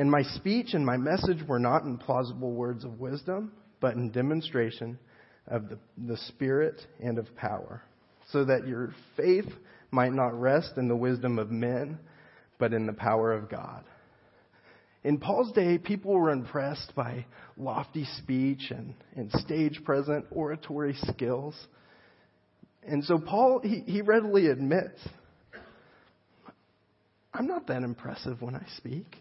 And 0.00 0.10
my 0.10 0.22
speech 0.22 0.72
and 0.72 0.86
my 0.86 0.96
message 0.96 1.46
were 1.46 1.58
not 1.58 1.82
in 1.82 1.98
plausible 1.98 2.52
words 2.52 2.84
of 2.84 2.98
wisdom, 2.98 3.52
but 3.80 3.96
in 3.96 4.10
demonstration 4.10 4.98
of 5.46 5.68
the, 5.68 5.78
the 5.98 6.16
Spirit 6.28 6.80
and 7.00 7.18
of 7.18 7.36
power, 7.36 7.82
so 8.30 8.46
that 8.46 8.66
your 8.66 8.94
faith 9.14 9.44
might 9.90 10.14
not 10.14 10.40
rest 10.40 10.78
in 10.78 10.88
the 10.88 10.96
wisdom 10.96 11.38
of 11.38 11.50
men, 11.50 11.98
but 12.58 12.72
in 12.72 12.86
the 12.86 12.94
power 12.94 13.30
of 13.34 13.50
God. 13.50 13.84
In 15.04 15.18
Paul's 15.18 15.52
day, 15.52 15.76
people 15.76 16.14
were 16.14 16.30
impressed 16.30 16.94
by 16.96 17.26
lofty 17.58 18.06
speech 18.16 18.70
and, 18.70 18.94
and 19.16 19.30
stage 19.32 19.82
present 19.84 20.24
oratory 20.30 20.96
skills. 21.08 21.54
And 22.88 23.04
so 23.04 23.18
Paul, 23.18 23.60
he, 23.62 23.80
he 23.80 24.00
readily 24.00 24.46
admits, 24.46 24.98
I'm 27.34 27.46
not 27.46 27.66
that 27.66 27.82
impressive 27.82 28.40
when 28.40 28.54
I 28.54 28.64
speak. 28.78 29.18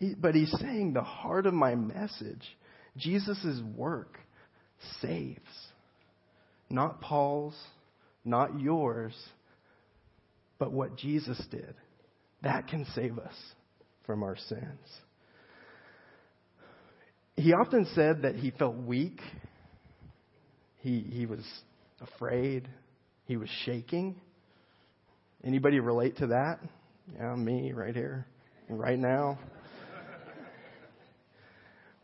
He, 0.00 0.14
but 0.14 0.34
he's 0.34 0.50
saying 0.58 0.94
the 0.94 1.02
heart 1.02 1.46
of 1.46 1.54
my 1.54 1.74
message, 1.74 2.42
Jesus' 2.96 3.60
work, 3.76 4.18
saves. 5.00 5.38
Not 6.70 7.02
Paul's, 7.02 7.56
not 8.24 8.58
yours, 8.58 9.14
but 10.58 10.72
what 10.72 10.96
Jesus 10.96 11.40
did. 11.50 11.74
That 12.42 12.66
can 12.68 12.86
save 12.94 13.18
us 13.18 13.34
from 14.06 14.22
our 14.22 14.36
sins. 14.48 15.00
He 17.36 17.52
often 17.52 17.86
said 17.94 18.22
that 18.22 18.36
he 18.36 18.50
felt 18.52 18.76
weak. 18.76 19.20
He, 20.78 21.00
he 21.00 21.26
was 21.26 21.44
afraid. 22.00 22.68
He 23.26 23.36
was 23.36 23.50
shaking. 23.66 24.18
Anybody 25.44 25.78
relate 25.80 26.16
to 26.18 26.28
that? 26.28 26.60
Yeah, 27.14 27.34
me 27.34 27.72
right 27.72 27.94
here, 27.94 28.26
right 28.68 28.98
now. 28.98 29.38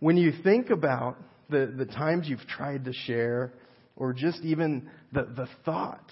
When 0.01 0.17
you 0.17 0.33
think 0.43 0.71
about 0.71 1.17
the, 1.49 1.73
the 1.77 1.87
times 1.87 2.29
you've 2.29 2.47
tried 2.47 2.85
to 2.85 2.93
share, 2.93 3.53
or 3.97 4.13
just 4.13 4.43
even 4.43 4.91
the, 5.13 5.25
the 5.37 5.49
thought 5.65 6.11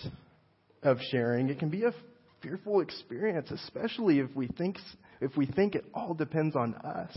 of 0.82 0.98
sharing, 1.10 1.48
it 1.48 1.58
can 1.58 1.68
be 1.68 1.84
a 1.84 1.92
fearful 2.42 2.80
experience, 2.80 3.50
especially 3.50 4.18
if 4.18 4.34
we 4.34 4.46
think 4.46 4.78
if 5.20 5.36
we 5.36 5.46
think 5.46 5.74
it 5.74 5.84
all 5.94 6.14
depends 6.14 6.54
on 6.56 6.74
us. 6.74 7.16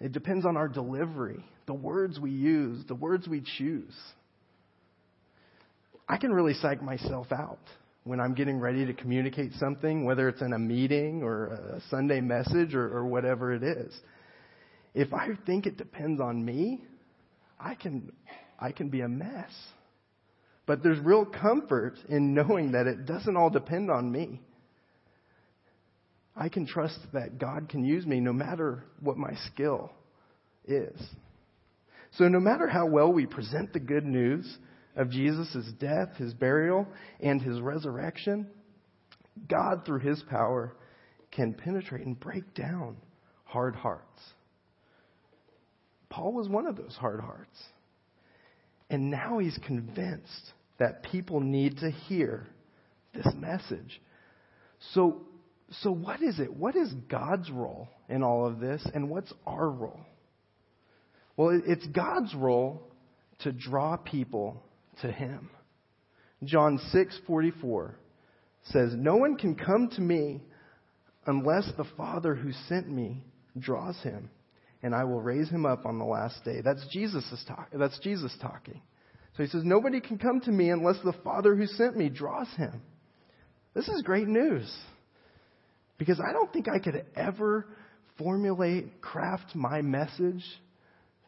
It 0.00 0.12
depends 0.12 0.44
on 0.44 0.56
our 0.56 0.68
delivery, 0.68 1.44
the 1.66 1.74
words 1.74 2.18
we 2.18 2.30
use, 2.30 2.84
the 2.86 2.94
words 2.94 3.28
we 3.28 3.42
choose. 3.58 3.94
I 6.08 6.16
can 6.16 6.32
really 6.32 6.54
psych 6.54 6.82
myself 6.82 7.28
out 7.32 7.60
when 8.04 8.20
I'm 8.20 8.34
getting 8.34 8.58
ready 8.58 8.84
to 8.84 8.92
communicate 8.92 9.52
something, 9.54 10.04
whether 10.04 10.28
it's 10.28 10.42
in 10.42 10.52
a 10.52 10.58
meeting 10.58 11.22
or 11.22 11.46
a 11.46 11.80
Sunday 11.88 12.20
message 12.20 12.74
or, 12.74 12.84
or 12.84 13.06
whatever 13.06 13.52
it 13.52 13.62
is. 13.62 13.92
If 14.94 15.12
I 15.12 15.28
think 15.46 15.66
it 15.66 15.76
depends 15.76 16.20
on 16.20 16.44
me, 16.44 16.84
I 17.58 17.74
can 17.74 18.12
I 18.58 18.72
can 18.72 18.88
be 18.88 19.00
a 19.00 19.08
mess. 19.08 19.50
But 20.66 20.82
there's 20.82 20.98
real 21.00 21.24
comfort 21.24 21.94
in 22.08 22.34
knowing 22.34 22.72
that 22.72 22.86
it 22.86 23.06
doesn't 23.06 23.36
all 23.36 23.50
depend 23.50 23.90
on 23.90 24.10
me. 24.10 24.40
I 26.36 26.48
can 26.48 26.66
trust 26.66 26.98
that 27.12 27.38
God 27.38 27.68
can 27.68 27.84
use 27.84 28.06
me 28.06 28.20
no 28.20 28.32
matter 28.32 28.84
what 29.00 29.16
my 29.16 29.34
skill 29.46 29.92
is. 30.64 31.00
So, 32.12 32.28
no 32.28 32.40
matter 32.40 32.68
how 32.68 32.86
well 32.86 33.12
we 33.12 33.26
present 33.26 33.72
the 33.72 33.80
good 33.80 34.04
news 34.04 34.58
of 34.96 35.10
Jesus' 35.10 35.72
death, 35.78 36.16
his 36.16 36.34
burial, 36.34 36.86
and 37.20 37.40
his 37.40 37.60
resurrection, 37.60 38.46
God, 39.48 39.84
through 39.84 40.00
his 40.00 40.22
power, 40.28 40.74
can 41.30 41.54
penetrate 41.54 42.06
and 42.06 42.18
break 42.18 42.54
down 42.54 42.96
hard 43.44 43.74
hearts. 43.74 44.20
Paul 46.12 46.34
was 46.34 46.46
one 46.46 46.66
of 46.66 46.76
those 46.76 46.94
hard 46.94 47.20
hearts. 47.20 47.58
And 48.90 49.10
now 49.10 49.38
he's 49.38 49.58
convinced 49.66 50.52
that 50.78 51.02
people 51.04 51.40
need 51.40 51.78
to 51.78 51.90
hear 51.90 52.46
this 53.14 53.26
message. 53.34 54.00
So, 54.92 55.22
so 55.80 55.90
what 55.90 56.20
is 56.20 56.38
it? 56.38 56.52
What 56.52 56.76
is 56.76 56.92
God's 57.08 57.50
role 57.50 57.88
in 58.10 58.22
all 58.22 58.46
of 58.46 58.60
this, 58.60 58.86
and 58.92 59.08
what's 59.08 59.32
our 59.46 59.70
role? 59.70 60.00
Well, 61.38 61.58
it's 61.66 61.86
God's 61.86 62.34
role 62.34 62.82
to 63.40 63.52
draw 63.52 63.96
people 63.96 64.62
to 65.00 65.10
Him. 65.10 65.48
John 66.44 66.78
6:44 66.92 67.94
says, 68.64 68.94
"No 68.94 69.16
one 69.16 69.36
can 69.36 69.54
come 69.54 69.88
to 69.92 70.00
me 70.02 70.42
unless 71.24 71.72
the 71.78 71.86
Father 71.96 72.34
who 72.34 72.52
sent 72.52 72.90
me 72.90 73.24
draws 73.58 73.96
him, 74.02 74.30
and 74.82 74.94
I 74.94 75.04
will 75.04 75.20
raise 75.20 75.48
him 75.48 75.64
up 75.64 75.86
on 75.86 75.98
the 75.98 76.04
last 76.04 76.44
day. 76.44 76.60
That's 76.62 76.84
Jesus 76.92 77.24
talk, 77.46 77.68
that's 77.72 77.98
Jesus 78.00 78.34
talking. 78.40 78.80
So 79.36 79.42
he 79.42 79.48
says, 79.48 79.62
Nobody 79.64 80.00
can 80.00 80.18
come 80.18 80.40
to 80.40 80.50
me 80.50 80.70
unless 80.70 80.96
the 81.04 81.14
Father 81.24 81.54
who 81.56 81.66
sent 81.66 81.96
me 81.96 82.08
draws 82.08 82.48
him. 82.56 82.82
This 83.74 83.88
is 83.88 84.02
great 84.02 84.28
news. 84.28 84.70
Because 85.98 86.20
I 86.20 86.32
don't 86.32 86.52
think 86.52 86.68
I 86.68 86.78
could 86.78 87.04
ever 87.16 87.66
formulate, 88.18 89.00
craft 89.00 89.54
my 89.54 89.82
message 89.82 90.44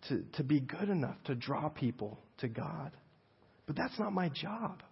to, 0.09 0.23
to 0.35 0.43
be 0.43 0.61
good 0.61 0.89
enough 0.89 1.17
to 1.25 1.35
draw 1.35 1.69
people 1.69 2.19
to 2.39 2.49
God. 2.49 2.91
But 3.67 3.77
that's 3.77 3.99
not 3.99 4.13
my 4.13 4.29
job. 4.29 4.83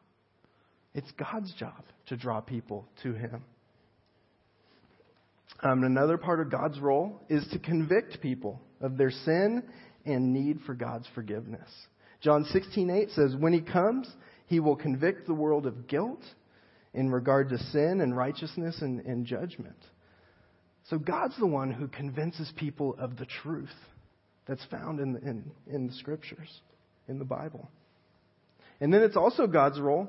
It's 0.95 1.11
God's 1.13 1.53
job 1.55 1.85
to 2.07 2.17
draw 2.17 2.41
people 2.41 2.87
to 3.03 3.13
Him. 3.13 3.45
Um, 5.61 5.85
another 5.85 6.19
part 6.19 6.41
of 6.41 6.51
God's 6.51 6.81
role 6.81 7.21
is 7.29 7.47
to 7.53 7.59
convict 7.59 8.21
people 8.21 8.61
of 8.81 8.97
their 8.97 9.11
sin 9.11 9.63
and 10.05 10.33
need 10.33 10.61
for 10.67 10.75
God's 10.75 11.07
forgiveness. 11.15 11.71
John 12.21 12.45
16:8 12.45 13.11
says, 13.11 13.37
"When 13.37 13.53
he 13.53 13.61
comes, 13.61 14.13
he 14.47 14.61
will 14.61 14.77
convict 14.77 15.27
the 15.27 15.35
world 15.35 15.67
of 15.67 15.87
guilt 15.87 16.23
in 16.95 17.11
regard 17.11 17.49
to 17.51 17.59
sin 17.59 18.01
and 18.01 18.17
righteousness 18.17 18.83
and, 18.83 19.01
and 19.01 19.25
judgment." 19.25 19.79
So 20.85 20.99
God's 20.99 21.39
the 21.39 21.47
one 21.47 21.71
who 21.71 21.89
convinces 21.89 22.51
people 22.57 22.97
of 22.99 23.17
the 23.17 23.27
truth 23.27 23.75
that's 24.47 24.65
found 24.65 24.99
in, 24.99 25.17
in, 25.19 25.51
in 25.73 25.87
the 25.87 25.93
scriptures, 25.95 26.61
in 27.09 27.19
the 27.19 27.25
Bible. 27.25 27.71
And 28.81 28.93
then 28.93 29.03
it's 29.03 29.17
also 29.17 29.47
God's 29.47 29.81
role 29.81 30.09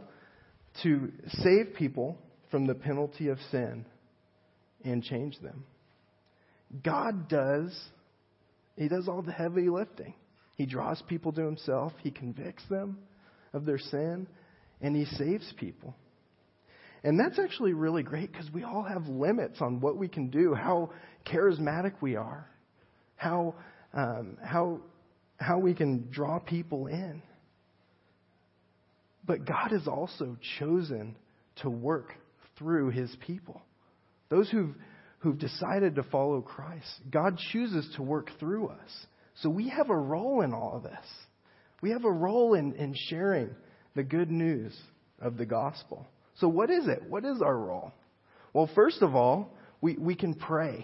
to 0.81 1.11
save 1.27 1.75
people 1.75 2.17
from 2.49 2.65
the 2.65 2.73
penalty 2.73 3.27
of 3.27 3.39
sin 3.51 3.85
and 4.83 5.03
change 5.03 5.39
them. 5.39 5.65
God 6.83 7.29
does, 7.29 7.77
He 8.77 8.87
does 8.87 9.07
all 9.07 9.21
the 9.21 9.31
heavy 9.31 9.69
lifting. 9.69 10.13
He 10.55 10.65
draws 10.65 11.01
people 11.07 11.31
to 11.33 11.41
Himself, 11.41 11.93
He 12.01 12.11
convicts 12.11 12.63
them 12.69 12.97
of 13.53 13.65
their 13.65 13.79
sin, 13.79 14.27
and 14.81 14.95
He 14.95 15.05
saves 15.05 15.51
people. 15.57 15.95
And 17.03 17.19
that's 17.19 17.37
actually 17.37 17.73
really 17.73 18.01
great 18.03 18.31
because 18.31 18.49
we 18.51 18.63
all 18.63 18.83
have 18.83 19.07
limits 19.07 19.61
on 19.61 19.81
what 19.81 19.97
we 19.97 20.07
can 20.07 20.29
do, 20.29 20.53
how 20.53 20.91
charismatic 21.27 21.93
we 22.01 22.15
are, 22.15 22.47
how, 23.17 23.55
um, 23.93 24.37
how, 24.43 24.79
how 25.37 25.59
we 25.59 25.73
can 25.73 26.07
draw 26.11 26.39
people 26.39 26.87
in. 26.87 27.21
But 29.25 29.45
God 29.45 29.71
has 29.71 29.87
also 29.87 30.37
chosen 30.59 31.17
to 31.57 31.69
work 31.69 32.13
through 32.57 32.91
His 32.91 33.13
people. 33.25 33.61
Those 34.33 34.49
who've, 34.49 34.73
who've 35.19 35.37
decided 35.37 35.93
to 35.95 36.03
follow 36.03 36.41
Christ, 36.41 36.89
God 37.11 37.37
chooses 37.51 37.87
to 37.97 38.01
work 38.01 38.31
through 38.39 38.69
us. 38.69 39.05
So 39.41 39.49
we 39.49 39.69
have 39.69 39.91
a 39.91 39.95
role 39.95 40.41
in 40.41 40.55
all 40.55 40.77
of 40.77 40.81
this. 40.81 41.05
We 41.83 41.91
have 41.91 42.03
a 42.03 42.11
role 42.11 42.55
in, 42.55 42.73
in 42.73 42.95
sharing 43.09 43.51
the 43.95 44.01
good 44.01 44.31
news 44.31 44.75
of 45.21 45.37
the 45.37 45.45
gospel. 45.45 46.07
So, 46.37 46.47
what 46.47 46.71
is 46.71 46.87
it? 46.87 47.03
What 47.07 47.25
is 47.25 47.43
our 47.43 47.55
role? 47.55 47.91
Well, 48.53 48.67
first 48.73 49.03
of 49.03 49.13
all, 49.13 49.53
we, 49.81 49.97
we 49.97 50.15
can 50.15 50.33
pray. 50.33 50.83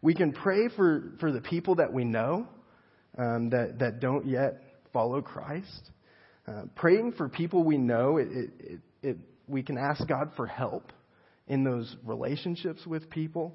We 0.00 0.14
can 0.14 0.32
pray 0.32 0.68
for, 0.74 1.12
for 1.20 1.30
the 1.30 1.42
people 1.42 1.74
that 1.74 1.92
we 1.92 2.04
know 2.04 2.46
um, 3.18 3.50
that, 3.50 3.80
that 3.80 4.00
don't 4.00 4.26
yet 4.26 4.62
follow 4.94 5.20
Christ. 5.20 5.90
Uh, 6.48 6.62
praying 6.74 7.12
for 7.18 7.28
people 7.28 7.64
we 7.64 7.76
know, 7.76 8.16
it, 8.16 8.28
it, 8.30 8.80
it, 9.02 9.16
we 9.46 9.62
can 9.62 9.76
ask 9.76 10.08
God 10.08 10.30
for 10.36 10.46
help 10.46 10.90
in 11.52 11.64
those 11.64 11.94
relationships 12.02 12.86
with 12.86 13.10
people. 13.10 13.54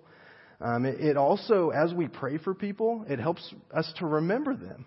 Um, 0.61 0.85
it, 0.85 0.99
it 0.99 1.17
also, 1.17 1.71
as 1.71 1.95
we 1.95 2.07
pray 2.07 2.37
for 2.37 2.53
people, 2.53 3.03
it 3.09 3.17
helps 3.17 3.53
us 3.75 3.91
to 3.97 4.05
remember 4.05 4.55
them 4.55 4.85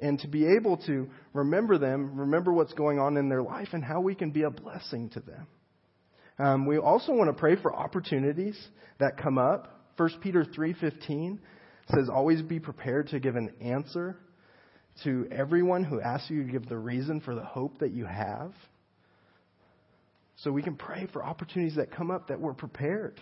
and 0.00 0.18
to 0.18 0.28
be 0.28 0.48
able 0.56 0.76
to 0.78 1.08
remember 1.32 1.78
them, 1.78 2.18
remember 2.18 2.52
what's 2.52 2.72
going 2.72 2.98
on 2.98 3.16
in 3.16 3.28
their 3.28 3.42
life, 3.42 3.68
and 3.72 3.84
how 3.84 4.00
we 4.00 4.16
can 4.16 4.32
be 4.32 4.42
a 4.42 4.50
blessing 4.50 5.08
to 5.10 5.20
them. 5.20 5.46
Um, 6.40 6.66
we 6.66 6.78
also 6.78 7.12
want 7.12 7.30
to 7.30 7.38
pray 7.38 7.54
for 7.54 7.72
opportunities 7.72 8.60
that 8.98 9.16
come 9.16 9.38
up. 9.38 9.92
1 9.96 10.20
Peter 10.20 10.44
3:15 10.44 11.38
says, 11.94 12.08
"Always 12.08 12.42
be 12.42 12.58
prepared 12.58 13.06
to 13.08 13.20
give 13.20 13.36
an 13.36 13.50
answer 13.60 14.16
to 15.04 15.28
everyone 15.30 15.84
who 15.84 16.00
asks 16.00 16.28
you 16.28 16.44
to 16.44 16.50
give 16.50 16.68
the 16.68 16.78
reason 16.78 17.20
for 17.20 17.36
the 17.36 17.44
hope 17.44 17.78
that 17.78 17.92
you 17.92 18.06
have." 18.06 18.52
So 20.42 20.50
we 20.50 20.62
can 20.62 20.74
pray 20.74 21.06
for 21.12 21.24
opportunities 21.24 21.76
that 21.76 21.92
come 21.92 22.10
up 22.10 22.28
that 22.28 22.40
we're 22.40 22.54
prepared. 22.54 23.20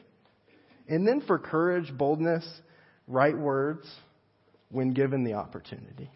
And 0.88 1.06
then 1.06 1.20
for 1.26 1.38
courage, 1.38 1.92
boldness, 1.96 2.48
right 3.06 3.36
words 3.36 3.86
when 4.70 4.92
given 4.94 5.24
the 5.24 5.34
opportunity. 5.34 6.10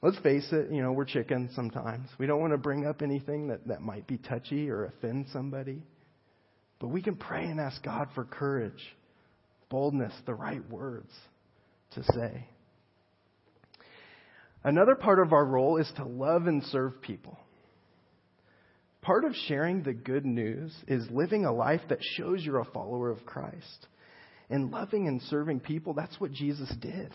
Let's 0.00 0.18
face 0.18 0.46
it, 0.52 0.70
you 0.70 0.82
know, 0.82 0.92
we're 0.92 1.06
chickens 1.06 1.50
sometimes. 1.56 2.08
We 2.18 2.26
don't 2.26 2.40
want 2.40 2.52
to 2.52 2.58
bring 2.58 2.86
up 2.86 3.02
anything 3.02 3.48
that, 3.48 3.66
that 3.66 3.80
might 3.80 4.06
be 4.06 4.18
touchy 4.18 4.70
or 4.70 4.84
offend 4.84 5.26
somebody. 5.32 5.82
But 6.78 6.88
we 6.88 7.02
can 7.02 7.16
pray 7.16 7.44
and 7.44 7.58
ask 7.58 7.82
God 7.82 8.08
for 8.14 8.24
courage, 8.24 8.94
boldness, 9.70 10.12
the 10.26 10.34
right 10.34 10.68
words 10.70 11.10
to 11.92 12.04
say. 12.12 12.46
Another 14.62 14.94
part 14.94 15.18
of 15.18 15.32
our 15.32 15.44
role 15.44 15.78
is 15.78 15.90
to 15.96 16.04
love 16.04 16.46
and 16.46 16.62
serve 16.64 17.00
people. 17.00 17.38
Part 19.04 19.26
of 19.26 19.34
sharing 19.48 19.82
the 19.82 19.92
good 19.92 20.24
news 20.24 20.74
is 20.88 21.06
living 21.10 21.44
a 21.44 21.52
life 21.52 21.82
that 21.90 21.98
shows 22.16 22.42
you're 22.42 22.60
a 22.60 22.64
follower 22.64 23.10
of 23.10 23.26
Christ. 23.26 23.86
And 24.48 24.70
loving 24.70 25.08
and 25.08 25.20
serving 25.22 25.60
people, 25.60 25.92
that's 25.92 26.18
what 26.18 26.32
Jesus 26.32 26.72
did. 26.80 27.14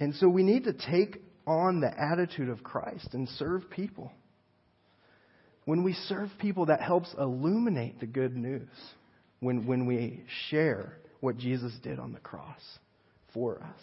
And 0.00 0.14
so 0.16 0.28
we 0.28 0.42
need 0.42 0.64
to 0.64 0.72
take 0.72 1.22
on 1.46 1.80
the 1.80 1.92
attitude 1.96 2.48
of 2.48 2.64
Christ 2.64 3.10
and 3.12 3.28
serve 3.30 3.70
people. 3.70 4.12
When 5.66 5.84
we 5.84 5.92
serve 5.92 6.30
people, 6.40 6.66
that 6.66 6.80
helps 6.80 7.14
illuminate 7.16 8.00
the 8.00 8.06
good 8.06 8.36
news 8.36 8.68
when, 9.38 9.68
when 9.68 9.86
we 9.86 10.24
share 10.50 10.98
what 11.20 11.36
Jesus 11.38 11.72
did 11.82 12.00
on 12.00 12.12
the 12.12 12.20
cross 12.20 12.60
for 13.32 13.62
us. 13.62 13.80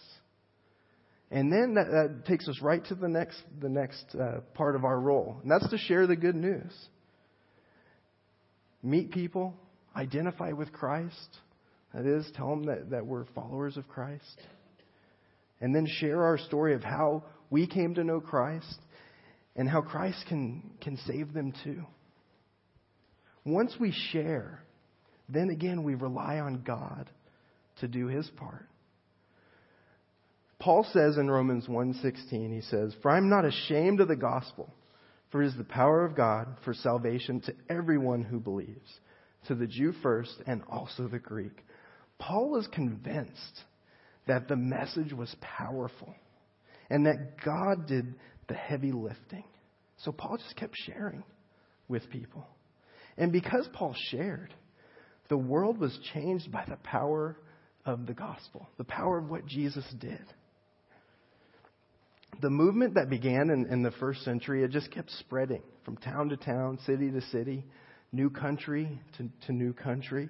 And 1.31 1.51
then 1.51 1.73
that, 1.73 1.87
that 1.87 2.25
takes 2.25 2.47
us 2.47 2.59
right 2.61 2.85
to 2.85 2.95
the 2.95 3.07
next, 3.07 3.41
the 3.59 3.69
next 3.69 4.05
uh, 4.13 4.41
part 4.53 4.75
of 4.75 4.85
our 4.85 4.99
role, 4.99 5.37
and 5.41 5.51
that's 5.51 5.69
to 5.69 5.77
share 5.77 6.07
the 6.07 6.15
good 6.15 6.35
news. 6.35 6.71
Meet 8.83 9.11
people, 9.11 9.55
identify 9.95 10.51
with 10.51 10.71
Christ. 10.71 11.37
That 11.93 12.05
is, 12.05 12.29
tell 12.35 12.49
them 12.49 12.65
that, 12.65 12.91
that 12.91 13.05
we're 13.05 13.25
followers 13.33 13.77
of 13.77 13.87
Christ. 13.87 14.41
And 15.61 15.73
then 15.73 15.87
share 15.99 16.23
our 16.23 16.37
story 16.37 16.75
of 16.75 16.83
how 16.83 17.23
we 17.49 17.65
came 17.65 17.95
to 17.95 18.03
know 18.03 18.19
Christ 18.19 18.77
and 19.55 19.69
how 19.69 19.81
Christ 19.81 20.25
can, 20.27 20.71
can 20.81 20.97
save 21.07 21.33
them 21.33 21.53
too. 21.63 21.83
Once 23.45 23.73
we 23.79 23.93
share, 24.11 24.63
then 25.29 25.49
again 25.49 25.83
we 25.83 25.95
rely 25.95 26.39
on 26.39 26.63
God 26.63 27.09
to 27.79 27.87
do 27.87 28.07
his 28.07 28.29
part. 28.35 28.67
Paul 30.65 30.83
says 30.93 31.19
in 31.19 31.29
Romans 31.29 31.67
1:16 31.67 32.51
he 32.51 32.61
says, 32.61 32.95
"For 33.03 33.11
I'm 33.11 33.29
not 33.29 33.45
ashamed 33.45 34.01
of 34.01 34.07
the 34.07 34.15
gospel, 34.15 34.73
for 35.29 35.43
it 35.43 35.45
is 35.45 35.55
the 35.55 35.63
power 35.63 36.03
of 36.03 36.15
God 36.15 36.57
for 36.61 36.73
salvation 36.73 37.39
to 37.41 37.55
everyone 37.69 38.23
who 38.23 38.39
believes, 38.39 38.99
to 39.43 39.53
the 39.53 39.67
Jew 39.67 39.91
first 39.91 40.41
and 40.47 40.63
also 40.63 41.07
the 41.07 41.19
Greek." 41.19 41.63
Paul 42.17 42.49
was 42.49 42.65
convinced 42.69 43.63
that 44.25 44.47
the 44.47 44.55
message 44.55 45.13
was 45.13 45.35
powerful 45.39 46.15
and 46.89 47.05
that 47.05 47.39
God 47.43 47.85
did 47.85 48.15
the 48.47 48.55
heavy 48.55 48.91
lifting. 48.91 49.43
So 49.97 50.11
Paul 50.11 50.37
just 50.37 50.55
kept 50.55 50.75
sharing 50.77 51.23
with 51.87 52.09
people. 52.09 52.47
And 53.17 53.31
because 53.31 53.67
Paul 53.67 53.93
shared, 54.09 54.51
the 55.27 55.37
world 55.37 55.77
was 55.77 55.95
changed 56.11 56.51
by 56.51 56.65
the 56.65 56.77
power 56.77 57.37
of 57.85 58.07
the 58.07 58.15
gospel, 58.15 58.67
the 58.77 58.83
power 58.83 59.19
of 59.19 59.29
what 59.29 59.45
Jesus 59.45 59.87
did 59.99 60.25
the 62.41 62.49
movement 62.49 62.95
that 62.95 63.09
began 63.09 63.49
in, 63.49 63.65
in 63.67 63.83
the 63.83 63.91
first 63.91 64.23
century, 64.23 64.63
it 64.63 64.71
just 64.71 64.91
kept 64.91 65.09
spreading 65.11 65.61
from 65.83 65.97
town 65.97 66.29
to 66.29 66.37
town, 66.37 66.79
city 66.85 67.11
to 67.11 67.21
city, 67.21 67.63
new 68.11 68.29
country 68.29 68.99
to, 69.17 69.29
to 69.47 69.53
new 69.53 69.73
country. 69.73 70.29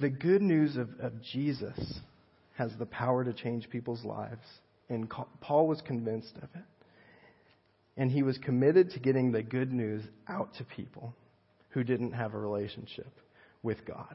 The 0.00 0.08
good 0.08 0.42
news 0.42 0.76
of, 0.76 0.88
of 1.00 1.20
Jesus 1.22 2.00
has 2.54 2.72
the 2.78 2.86
power 2.86 3.24
to 3.24 3.32
change 3.32 3.68
people's 3.70 4.04
lives, 4.04 4.46
and 4.88 5.12
Paul 5.40 5.68
was 5.68 5.80
convinced 5.82 6.36
of 6.36 6.48
it. 6.54 6.64
And 7.96 8.10
he 8.12 8.22
was 8.22 8.38
committed 8.38 8.90
to 8.90 9.00
getting 9.00 9.32
the 9.32 9.42
good 9.42 9.72
news 9.72 10.04
out 10.28 10.54
to 10.58 10.64
people 10.64 11.14
who 11.70 11.82
didn't 11.82 12.12
have 12.12 12.32
a 12.32 12.38
relationship 12.38 13.12
with 13.62 13.84
God. 13.84 14.14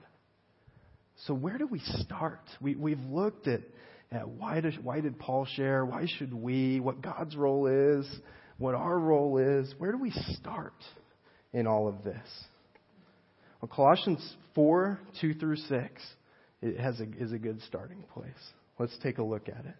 So, 1.28 1.34
where 1.34 1.58
do 1.58 1.67
we 1.67 1.80
start? 1.80 2.41
We, 2.62 2.76
we've 2.76 3.04
looked 3.12 3.47
at 3.47 3.62
Uh, 4.13 4.19
why, 4.19 4.62
does, 4.62 4.76
why 4.84 4.99
did 4.99 5.17
Paul 5.17 5.47
share? 5.56 5.86
Why 5.86 6.06
should 6.17 6.34
we? 6.34 6.80
What 6.80 7.02
God's 7.02 7.36
role 7.36 7.65
is? 7.67 8.06
What 8.60 8.76
our 8.76 8.99
role 8.99 9.39
is? 9.39 9.73
Where 9.80 9.91
do 9.91 9.97
we 9.97 10.12
start 10.39 10.76
in 11.52 11.65
all 11.65 11.88
of 11.88 12.04
this? 12.04 12.28
Well, 13.60 13.71
Colossians 13.73 14.36
4 14.54 14.99
2 15.19 15.34
through 15.36 15.56
6 15.56 16.02
it 16.62 16.80
has 16.80 16.99
a, 16.99 17.06
is 17.19 17.32
a 17.32 17.38
good 17.38 17.60
starting 17.67 18.04
place. 18.13 18.32
Let's 18.78 18.97
take 19.02 19.17
a 19.17 19.23
look 19.23 19.49
at 19.49 19.65
it. 19.65 19.76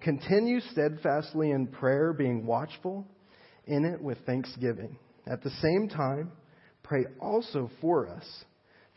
Continue 0.00 0.60
steadfastly 0.72 1.50
in 1.50 1.66
prayer, 1.66 2.12
being 2.12 2.46
watchful 2.46 3.06
in 3.66 3.84
it 3.84 4.00
with 4.00 4.18
thanksgiving. 4.24 4.96
At 5.26 5.42
the 5.42 5.50
same 5.62 5.88
time, 5.88 6.32
pray 6.82 7.04
also 7.20 7.70
for 7.80 8.08
us 8.08 8.24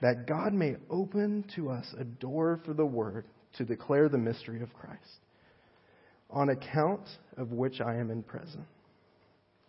that 0.01 0.25
God 0.27 0.53
may 0.53 0.75
open 0.89 1.43
to 1.55 1.69
us 1.69 1.85
a 1.99 2.03
door 2.03 2.61
for 2.65 2.73
the 2.73 2.85
word 2.85 3.25
to 3.57 3.65
declare 3.65 4.09
the 4.09 4.17
mystery 4.17 4.61
of 4.61 4.73
Christ, 4.73 5.19
on 6.29 6.49
account 6.49 7.07
of 7.37 7.51
which 7.51 7.81
I 7.81 7.95
am 7.95 8.09
in 8.09 8.23
prison. 8.23 8.65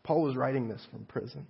Paul 0.02 0.22
was 0.22 0.36
writing 0.36 0.68
this 0.68 0.86
from 0.90 1.04
prison. 1.06 1.46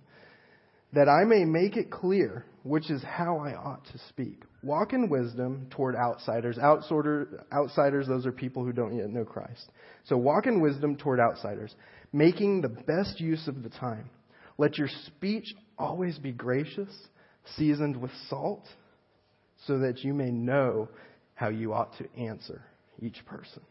That 0.93 1.09
I 1.09 1.25
may 1.25 1.43
make 1.43 1.75
it 1.75 1.91
clear 1.91 2.45
which 2.63 2.89
is 2.89 3.03
how 3.03 3.37
I 3.39 3.53
ought 3.53 3.83
to 3.91 3.97
speak. 4.09 4.43
Walk 4.63 4.93
in 4.93 5.09
wisdom 5.09 5.67
toward 5.69 5.95
outsiders. 5.95 6.57
Outsiders, 6.57 8.07
those 8.07 8.25
are 8.25 8.31
people 8.31 8.63
who 8.63 8.71
don't 8.71 8.95
yet 8.95 9.09
know 9.09 9.25
Christ. 9.25 9.71
So 10.05 10.15
walk 10.15 10.47
in 10.47 10.61
wisdom 10.61 10.95
toward 10.95 11.19
outsiders, 11.19 11.75
making 12.13 12.61
the 12.61 12.69
best 12.69 13.19
use 13.19 13.47
of 13.47 13.61
the 13.61 13.69
time. 13.69 14.09
Let 14.57 14.77
your 14.77 14.87
speech 15.05 15.53
always 15.77 16.17
be 16.17 16.31
gracious, 16.31 16.89
seasoned 17.57 17.97
with 17.97 18.11
salt, 18.29 18.63
so 19.67 19.79
that 19.79 20.03
you 20.03 20.13
may 20.13 20.31
know 20.31 20.87
how 21.35 21.49
you 21.49 21.73
ought 21.73 21.97
to 21.97 22.07
answer 22.17 22.61
each 22.99 23.25
person. 23.25 23.61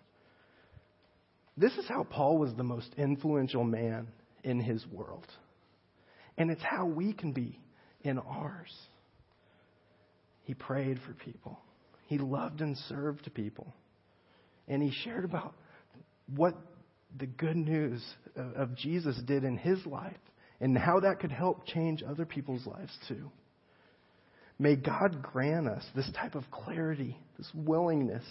This 1.56 1.72
is 1.74 1.86
how 1.88 2.04
Paul 2.04 2.38
was 2.38 2.54
the 2.54 2.64
most 2.64 2.88
influential 2.96 3.64
man 3.64 4.08
in 4.42 4.60
his 4.60 4.84
world. 4.92 5.26
And 6.36 6.50
it's 6.50 6.62
how 6.62 6.86
we 6.86 7.12
can 7.12 7.32
be 7.32 7.58
in 8.02 8.18
ours. 8.18 8.72
He 10.42 10.54
prayed 10.54 10.98
for 11.06 11.14
people. 11.14 11.58
He 12.06 12.18
loved 12.18 12.60
and 12.60 12.76
served 12.88 13.30
people. 13.34 13.72
And 14.68 14.82
he 14.82 14.92
shared 15.04 15.24
about 15.24 15.54
what 16.34 16.54
the 17.16 17.26
good 17.26 17.56
news 17.56 18.04
of 18.36 18.76
Jesus 18.76 19.16
did 19.24 19.44
in 19.44 19.56
his 19.56 19.84
life 19.86 20.12
and 20.60 20.76
how 20.76 21.00
that 21.00 21.20
could 21.20 21.32
help 21.32 21.66
change 21.66 22.02
other 22.02 22.26
people's 22.26 22.66
lives 22.66 22.96
too. 23.08 23.30
May 24.58 24.76
God 24.76 25.22
grant 25.22 25.66
us 25.66 25.84
this 25.96 26.08
type 26.14 26.34
of 26.34 26.44
clarity, 26.50 27.18
this 27.38 27.50
willingness, 27.54 28.24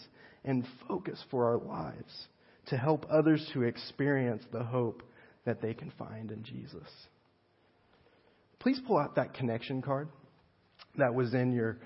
and 0.46 0.66
focus 0.88 1.22
for 1.30 1.46
our 1.46 1.58
lives 1.58 2.28
to 2.68 2.78
help 2.78 3.06
others 3.12 3.46
to 3.54 3.64
experience 3.64 4.44
the 4.52 4.64
hope 4.64 5.04
that 5.46 5.62
they 5.62 5.74
can 5.74 5.92
find 5.98 6.32
in 6.32 6.44
Jesus. 6.44 6.88
Please 8.60 8.80
pull 8.88 8.98
out 8.98 9.16
that 9.16 9.34
connection 9.34 9.82
card 9.82 10.08
that 10.98 11.14
was 11.14 11.34
in 11.34 11.52
your, 11.52 11.80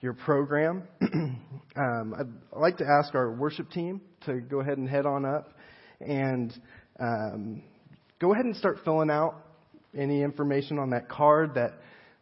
your 0.00 0.14
program. 0.14 0.82
um, 1.76 2.14
I'd 2.18 2.58
like 2.58 2.78
to 2.78 2.84
ask 2.84 3.14
our 3.14 3.30
worship 3.30 3.70
team 3.70 4.00
to 4.26 4.40
go 4.40 4.60
ahead 4.60 4.78
and 4.78 4.88
head 4.88 5.06
on 5.06 5.24
up 5.24 5.52
and 6.00 6.52
um, 6.98 7.62
go 8.18 8.32
ahead 8.32 8.44
and 8.46 8.56
start 8.56 8.78
filling 8.84 9.10
out 9.10 9.36
any 9.96 10.22
information 10.22 10.78
on 10.80 10.90
that 10.90 11.08
card 11.08 11.54
that 11.54 11.74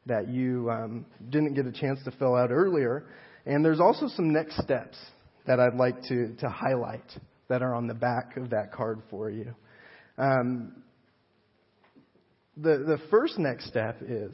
that 0.06 0.28
you 0.28 0.70
um, 0.70 1.06
didn't 1.30 1.54
get 1.54 1.66
a 1.66 1.72
chance 1.72 1.98
to 2.04 2.10
fill 2.12 2.34
out 2.34 2.50
earlier. 2.50 3.04
And 3.46 3.64
there's 3.64 3.80
also 3.80 4.08
some 4.08 4.32
next 4.32 4.62
steps 4.62 4.96
that 5.46 5.60
I'd 5.60 5.74
like 5.74 6.02
to, 6.04 6.34
to 6.36 6.48
highlight 6.48 7.04
that 7.48 7.62
are 7.62 7.74
on 7.74 7.86
the 7.86 7.94
back 7.94 8.36
of 8.36 8.50
that 8.50 8.72
card 8.72 9.02
for 9.10 9.30
you. 9.30 9.54
Um, 10.18 10.82
the, 12.56 12.78
the 12.78 12.98
first 13.10 13.38
next 13.38 13.66
step 13.66 13.98
is 14.02 14.32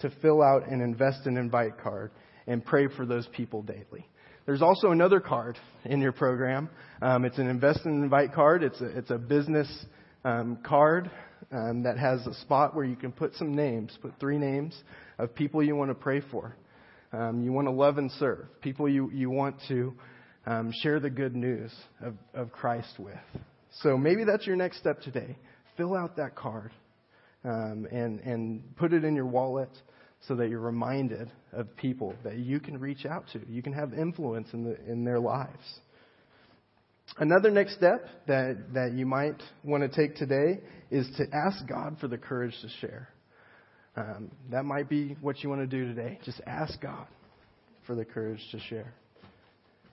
to 0.00 0.10
fill 0.22 0.42
out 0.42 0.68
an 0.68 0.80
invest 0.80 1.26
and 1.26 1.36
invite 1.36 1.78
card 1.82 2.10
and 2.46 2.64
pray 2.64 2.88
for 2.88 3.04
those 3.04 3.28
people 3.36 3.62
daily. 3.62 4.06
There's 4.46 4.62
also 4.62 4.92
another 4.92 5.20
card 5.20 5.58
in 5.84 6.00
your 6.00 6.12
program. 6.12 6.70
Um, 7.02 7.24
it's 7.24 7.38
an 7.38 7.48
invest 7.48 7.80
and 7.84 8.02
invite 8.02 8.32
card. 8.32 8.62
It's 8.62 8.80
a, 8.80 8.86
it's 8.96 9.10
a 9.10 9.18
business 9.18 9.68
um, 10.24 10.58
card 10.62 11.10
um, 11.52 11.82
that 11.82 11.98
has 11.98 12.26
a 12.26 12.34
spot 12.34 12.74
where 12.74 12.84
you 12.84 12.96
can 12.96 13.12
put 13.12 13.34
some 13.34 13.54
names, 13.54 13.96
put 14.00 14.18
three 14.20 14.38
names 14.38 14.76
of 15.18 15.34
people 15.34 15.62
you 15.62 15.76
want 15.76 15.90
to 15.90 15.94
pray 15.94 16.20
for, 16.30 16.56
um, 17.12 17.42
you 17.42 17.52
want 17.52 17.66
to 17.66 17.72
love 17.72 17.98
and 17.98 18.10
serve, 18.12 18.46
people 18.60 18.88
you, 18.88 19.10
you 19.12 19.30
want 19.30 19.56
to 19.68 19.94
um, 20.46 20.72
share 20.82 21.00
the 21.00 21.10
good 21.10 21.34
news 21.34 21.72
of, 22.02 22.14
of 22.34 22.52
Christ 22.52 22.94
with. 22.98 23.14
So 23.82 23.96
maybe 23.96 24.24
that's 24.24 24.46
your 24.46 24.56
next 24.56 24.78
step 24.78 25.00
today. 25.00 25.36
Fill 25.76 25.94
out 25.94 26.16
that 26.16 26.34
card 26.34 26.72
um, 27.44 27.86
and, 27.90 28.20
and 28.20 28.76
put 28.76 28.92
it 28.92 29.04
in 29.04 29.14
your 29.14 29.26
wallet 29.26 29.70
so 30.26 30.34
that 30.36 30.48
you're 30.48 30.60
reminded 30.60 31.30
of 31.52 31.74
people 31.76 32.14
that 32.24 32.38
you 32.38 32.60
can 32.60 32.78
reach 32.78 33.06
out 33.06 33.24
to. 33.32 33.40
You 33.48 33.62
can 33.62 33.72
have 33.72 33.94
influence 33.94 34.48
in, 34.52 34.64
the, 34.64 34.76
in 34.90 35.04
their 35.04 35.20
lives. 35.20 35.80
Another 37.16 37.50
next 37.50 37.74
step 37.74 38.06
that, 38.26 38.74
that 38.74 38.92
you 38.92 39.06
might 39.06 39.42
want 39.64 39.82
to 39.82 39.88
take 39.88 40.16
today 40.16 40.60
is 40.90 41.08
to 41.16 41.24
ask 41.34 41.66
God 41.66 41.96
for 42.00 42.08
the 42.08 42.18
courage 42.18 42.54
to 42.62 42.68
share. 42.80 43.08
Um, 43.96 44.30
that 44.50 44.64
might 44.64 44.88
be 44.88 45.16
what 45.20 45.42
you 45.42 45.48
want 45.48 45.62
to 45.62 45.66
do 45.66 45.92
today. 45.92 46.18
Just 46.24 46.40
ask 46.46 46.80
God 46.80 47.06
for 47.86 47.94
the 47.94 48.04
courage 48.04 48.40
to 48.52 48.60
share. 48.60 48.94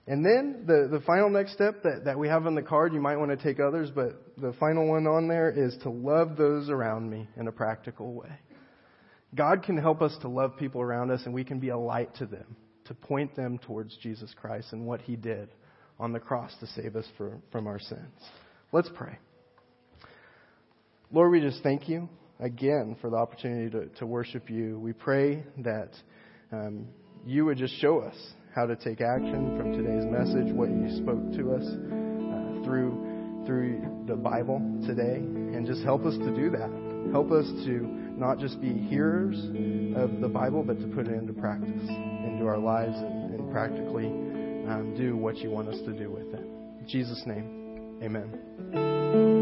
And 0.08 0.24
then 0.24 0.66
the, 0.68 0.88
the 0.92 1.04
final 1.04 1.32
next 1.32 1.54
step 1.54 1.82
that, 1.82 2.06
that 2.06 2.20
we 2.20 2.28
have 2.28 2.46
on 2.46 2.54
the 2.54 2.62
card, 2.62 2.94
you 2.94 3.02
might 3.02 3.16
want 3.16 3.32
to 3.32 3.44
take 3.44 3.60
others, 3.60 3.90
but 3.90 4.22
the 4.38 4.54
final 4.60 4.88
one 4.88 5.08
on 5.08 5.28
there 5.28 5.50
is 5.50 5.76
to 5.82 5.90
love 5.90 6.38
those 6.38 6.70
around 6.70 7.10
me 7.10 7.28
in 7.38 7.48
a 7.48 7.52
practical 7.52 8.14
way. 8.14 8.30
God 9.34 9.64
can 9.64 9.78
help 9.78 10.04
us 10.04 10.16
to 10.22 10.28
love 10.28 10.58
people 10.58 10.82
around 10.82 11.10
us, 11.10 11.22
and 11.26 11.34
we 11.34 11.44
can 11.44 11.60
be 11.60 11.70
a 11.70 11.78
light 11.78 12.14
to 12.16 12.28
them, 12.28 12.56
to 12.86 12.94
point 12.94 13.36
them 13.36 13.58
towards 13.58 13.98
Jesus 13.98 14.32
Christ 14.40 14.74
and 14.74 14.86
what 14.86 15.02
He 15.02 15.16
did 15.16 15.50
on 16.00 16.12
the 16.12 16.20
cross 16.20 16.52
to 16.60 16.68
save 16.68 16.96
us 16.96 17.06
for, 17.18 17.38
from 17.52 17.68
our 17.68 17.80
sins. 17.80 18.22
Let's 18.72 18.90
pray. 18.94 19.18
Lord, 21.12 21.32
we 21.32 21.40
just 21.40 21.64
thank 21.64 21.88
you 21.88 22.10
again 22.40 22.98
for 23.00 23.10
the 23.10 23.16
opportunity 23.16 23.70
to, 23.70 23.86
to 24.00 24.06
worship 24.06 24.50
you. 24.50 24.80
We 24.80 24.94
pray 24.94 25.44
that 25.60 25.92
um, 26.52 26.88
you 27.26 27.46
would 27.46 27.58
just 27.58 27.80
show 27.80 28.00
us 28.00 28.16
how 28.54 28.66
to 28.66 28.76
take 28.76 29.02
action 29.02 29.58
from 29.58 29.72
today's 29.74 30.06
message, 30.06 30.54
what 30.54 30.70
you 30.70 30.98
spoke 30.98 31.34
to 31.38 31.54
us 31.54 31.64
uh, 31.66 32.66
through 32.66 33.14
through 33.46 34.06
the 34.08 34.16
Bible 34.16 34.60
today, 34.88 35.18
and 35.18 35.68
just 35.68 35.84
help 35.84 36.04
us 36.06 36.18
to 36.18 36.36
do 36.36 36.50
that. 36.50 37.12
Help 37.12 37.32
us 37.32 37.46
to 37.66 37.88
not 38.18 38.40
just 38.40 38.60
be 38.60 38.74
hearers 38.74 39.38
of 39.96 40.20
the 40.20 40.28
Bible, 40.28 40.64
but 40.64 40.80
to 40.80 40.88
put 40.88 41.08
it 41.08 41.14
into 41.14 41.34
practice, 41.34 41.70
into 41.70 42.46
our 42.48 42.58
lives, 42.58 42.96
and, 42.98 43.36
and 43.36 43.52
practically 43.52 44.08
um, 44.70 44.96
do 44.98 45.16
what 45.16 45.38
you 45.38 45.50
want 45.50 45.70
us 45.70 45.80
to 45.82 45.94
do 45.94 46.12
with 46.12 46.34
it. 46.34 46.46
In 46.46 46.86
Jesus' 46.88 47.24
name, 47.26 48.00
amen. 48.04 49.35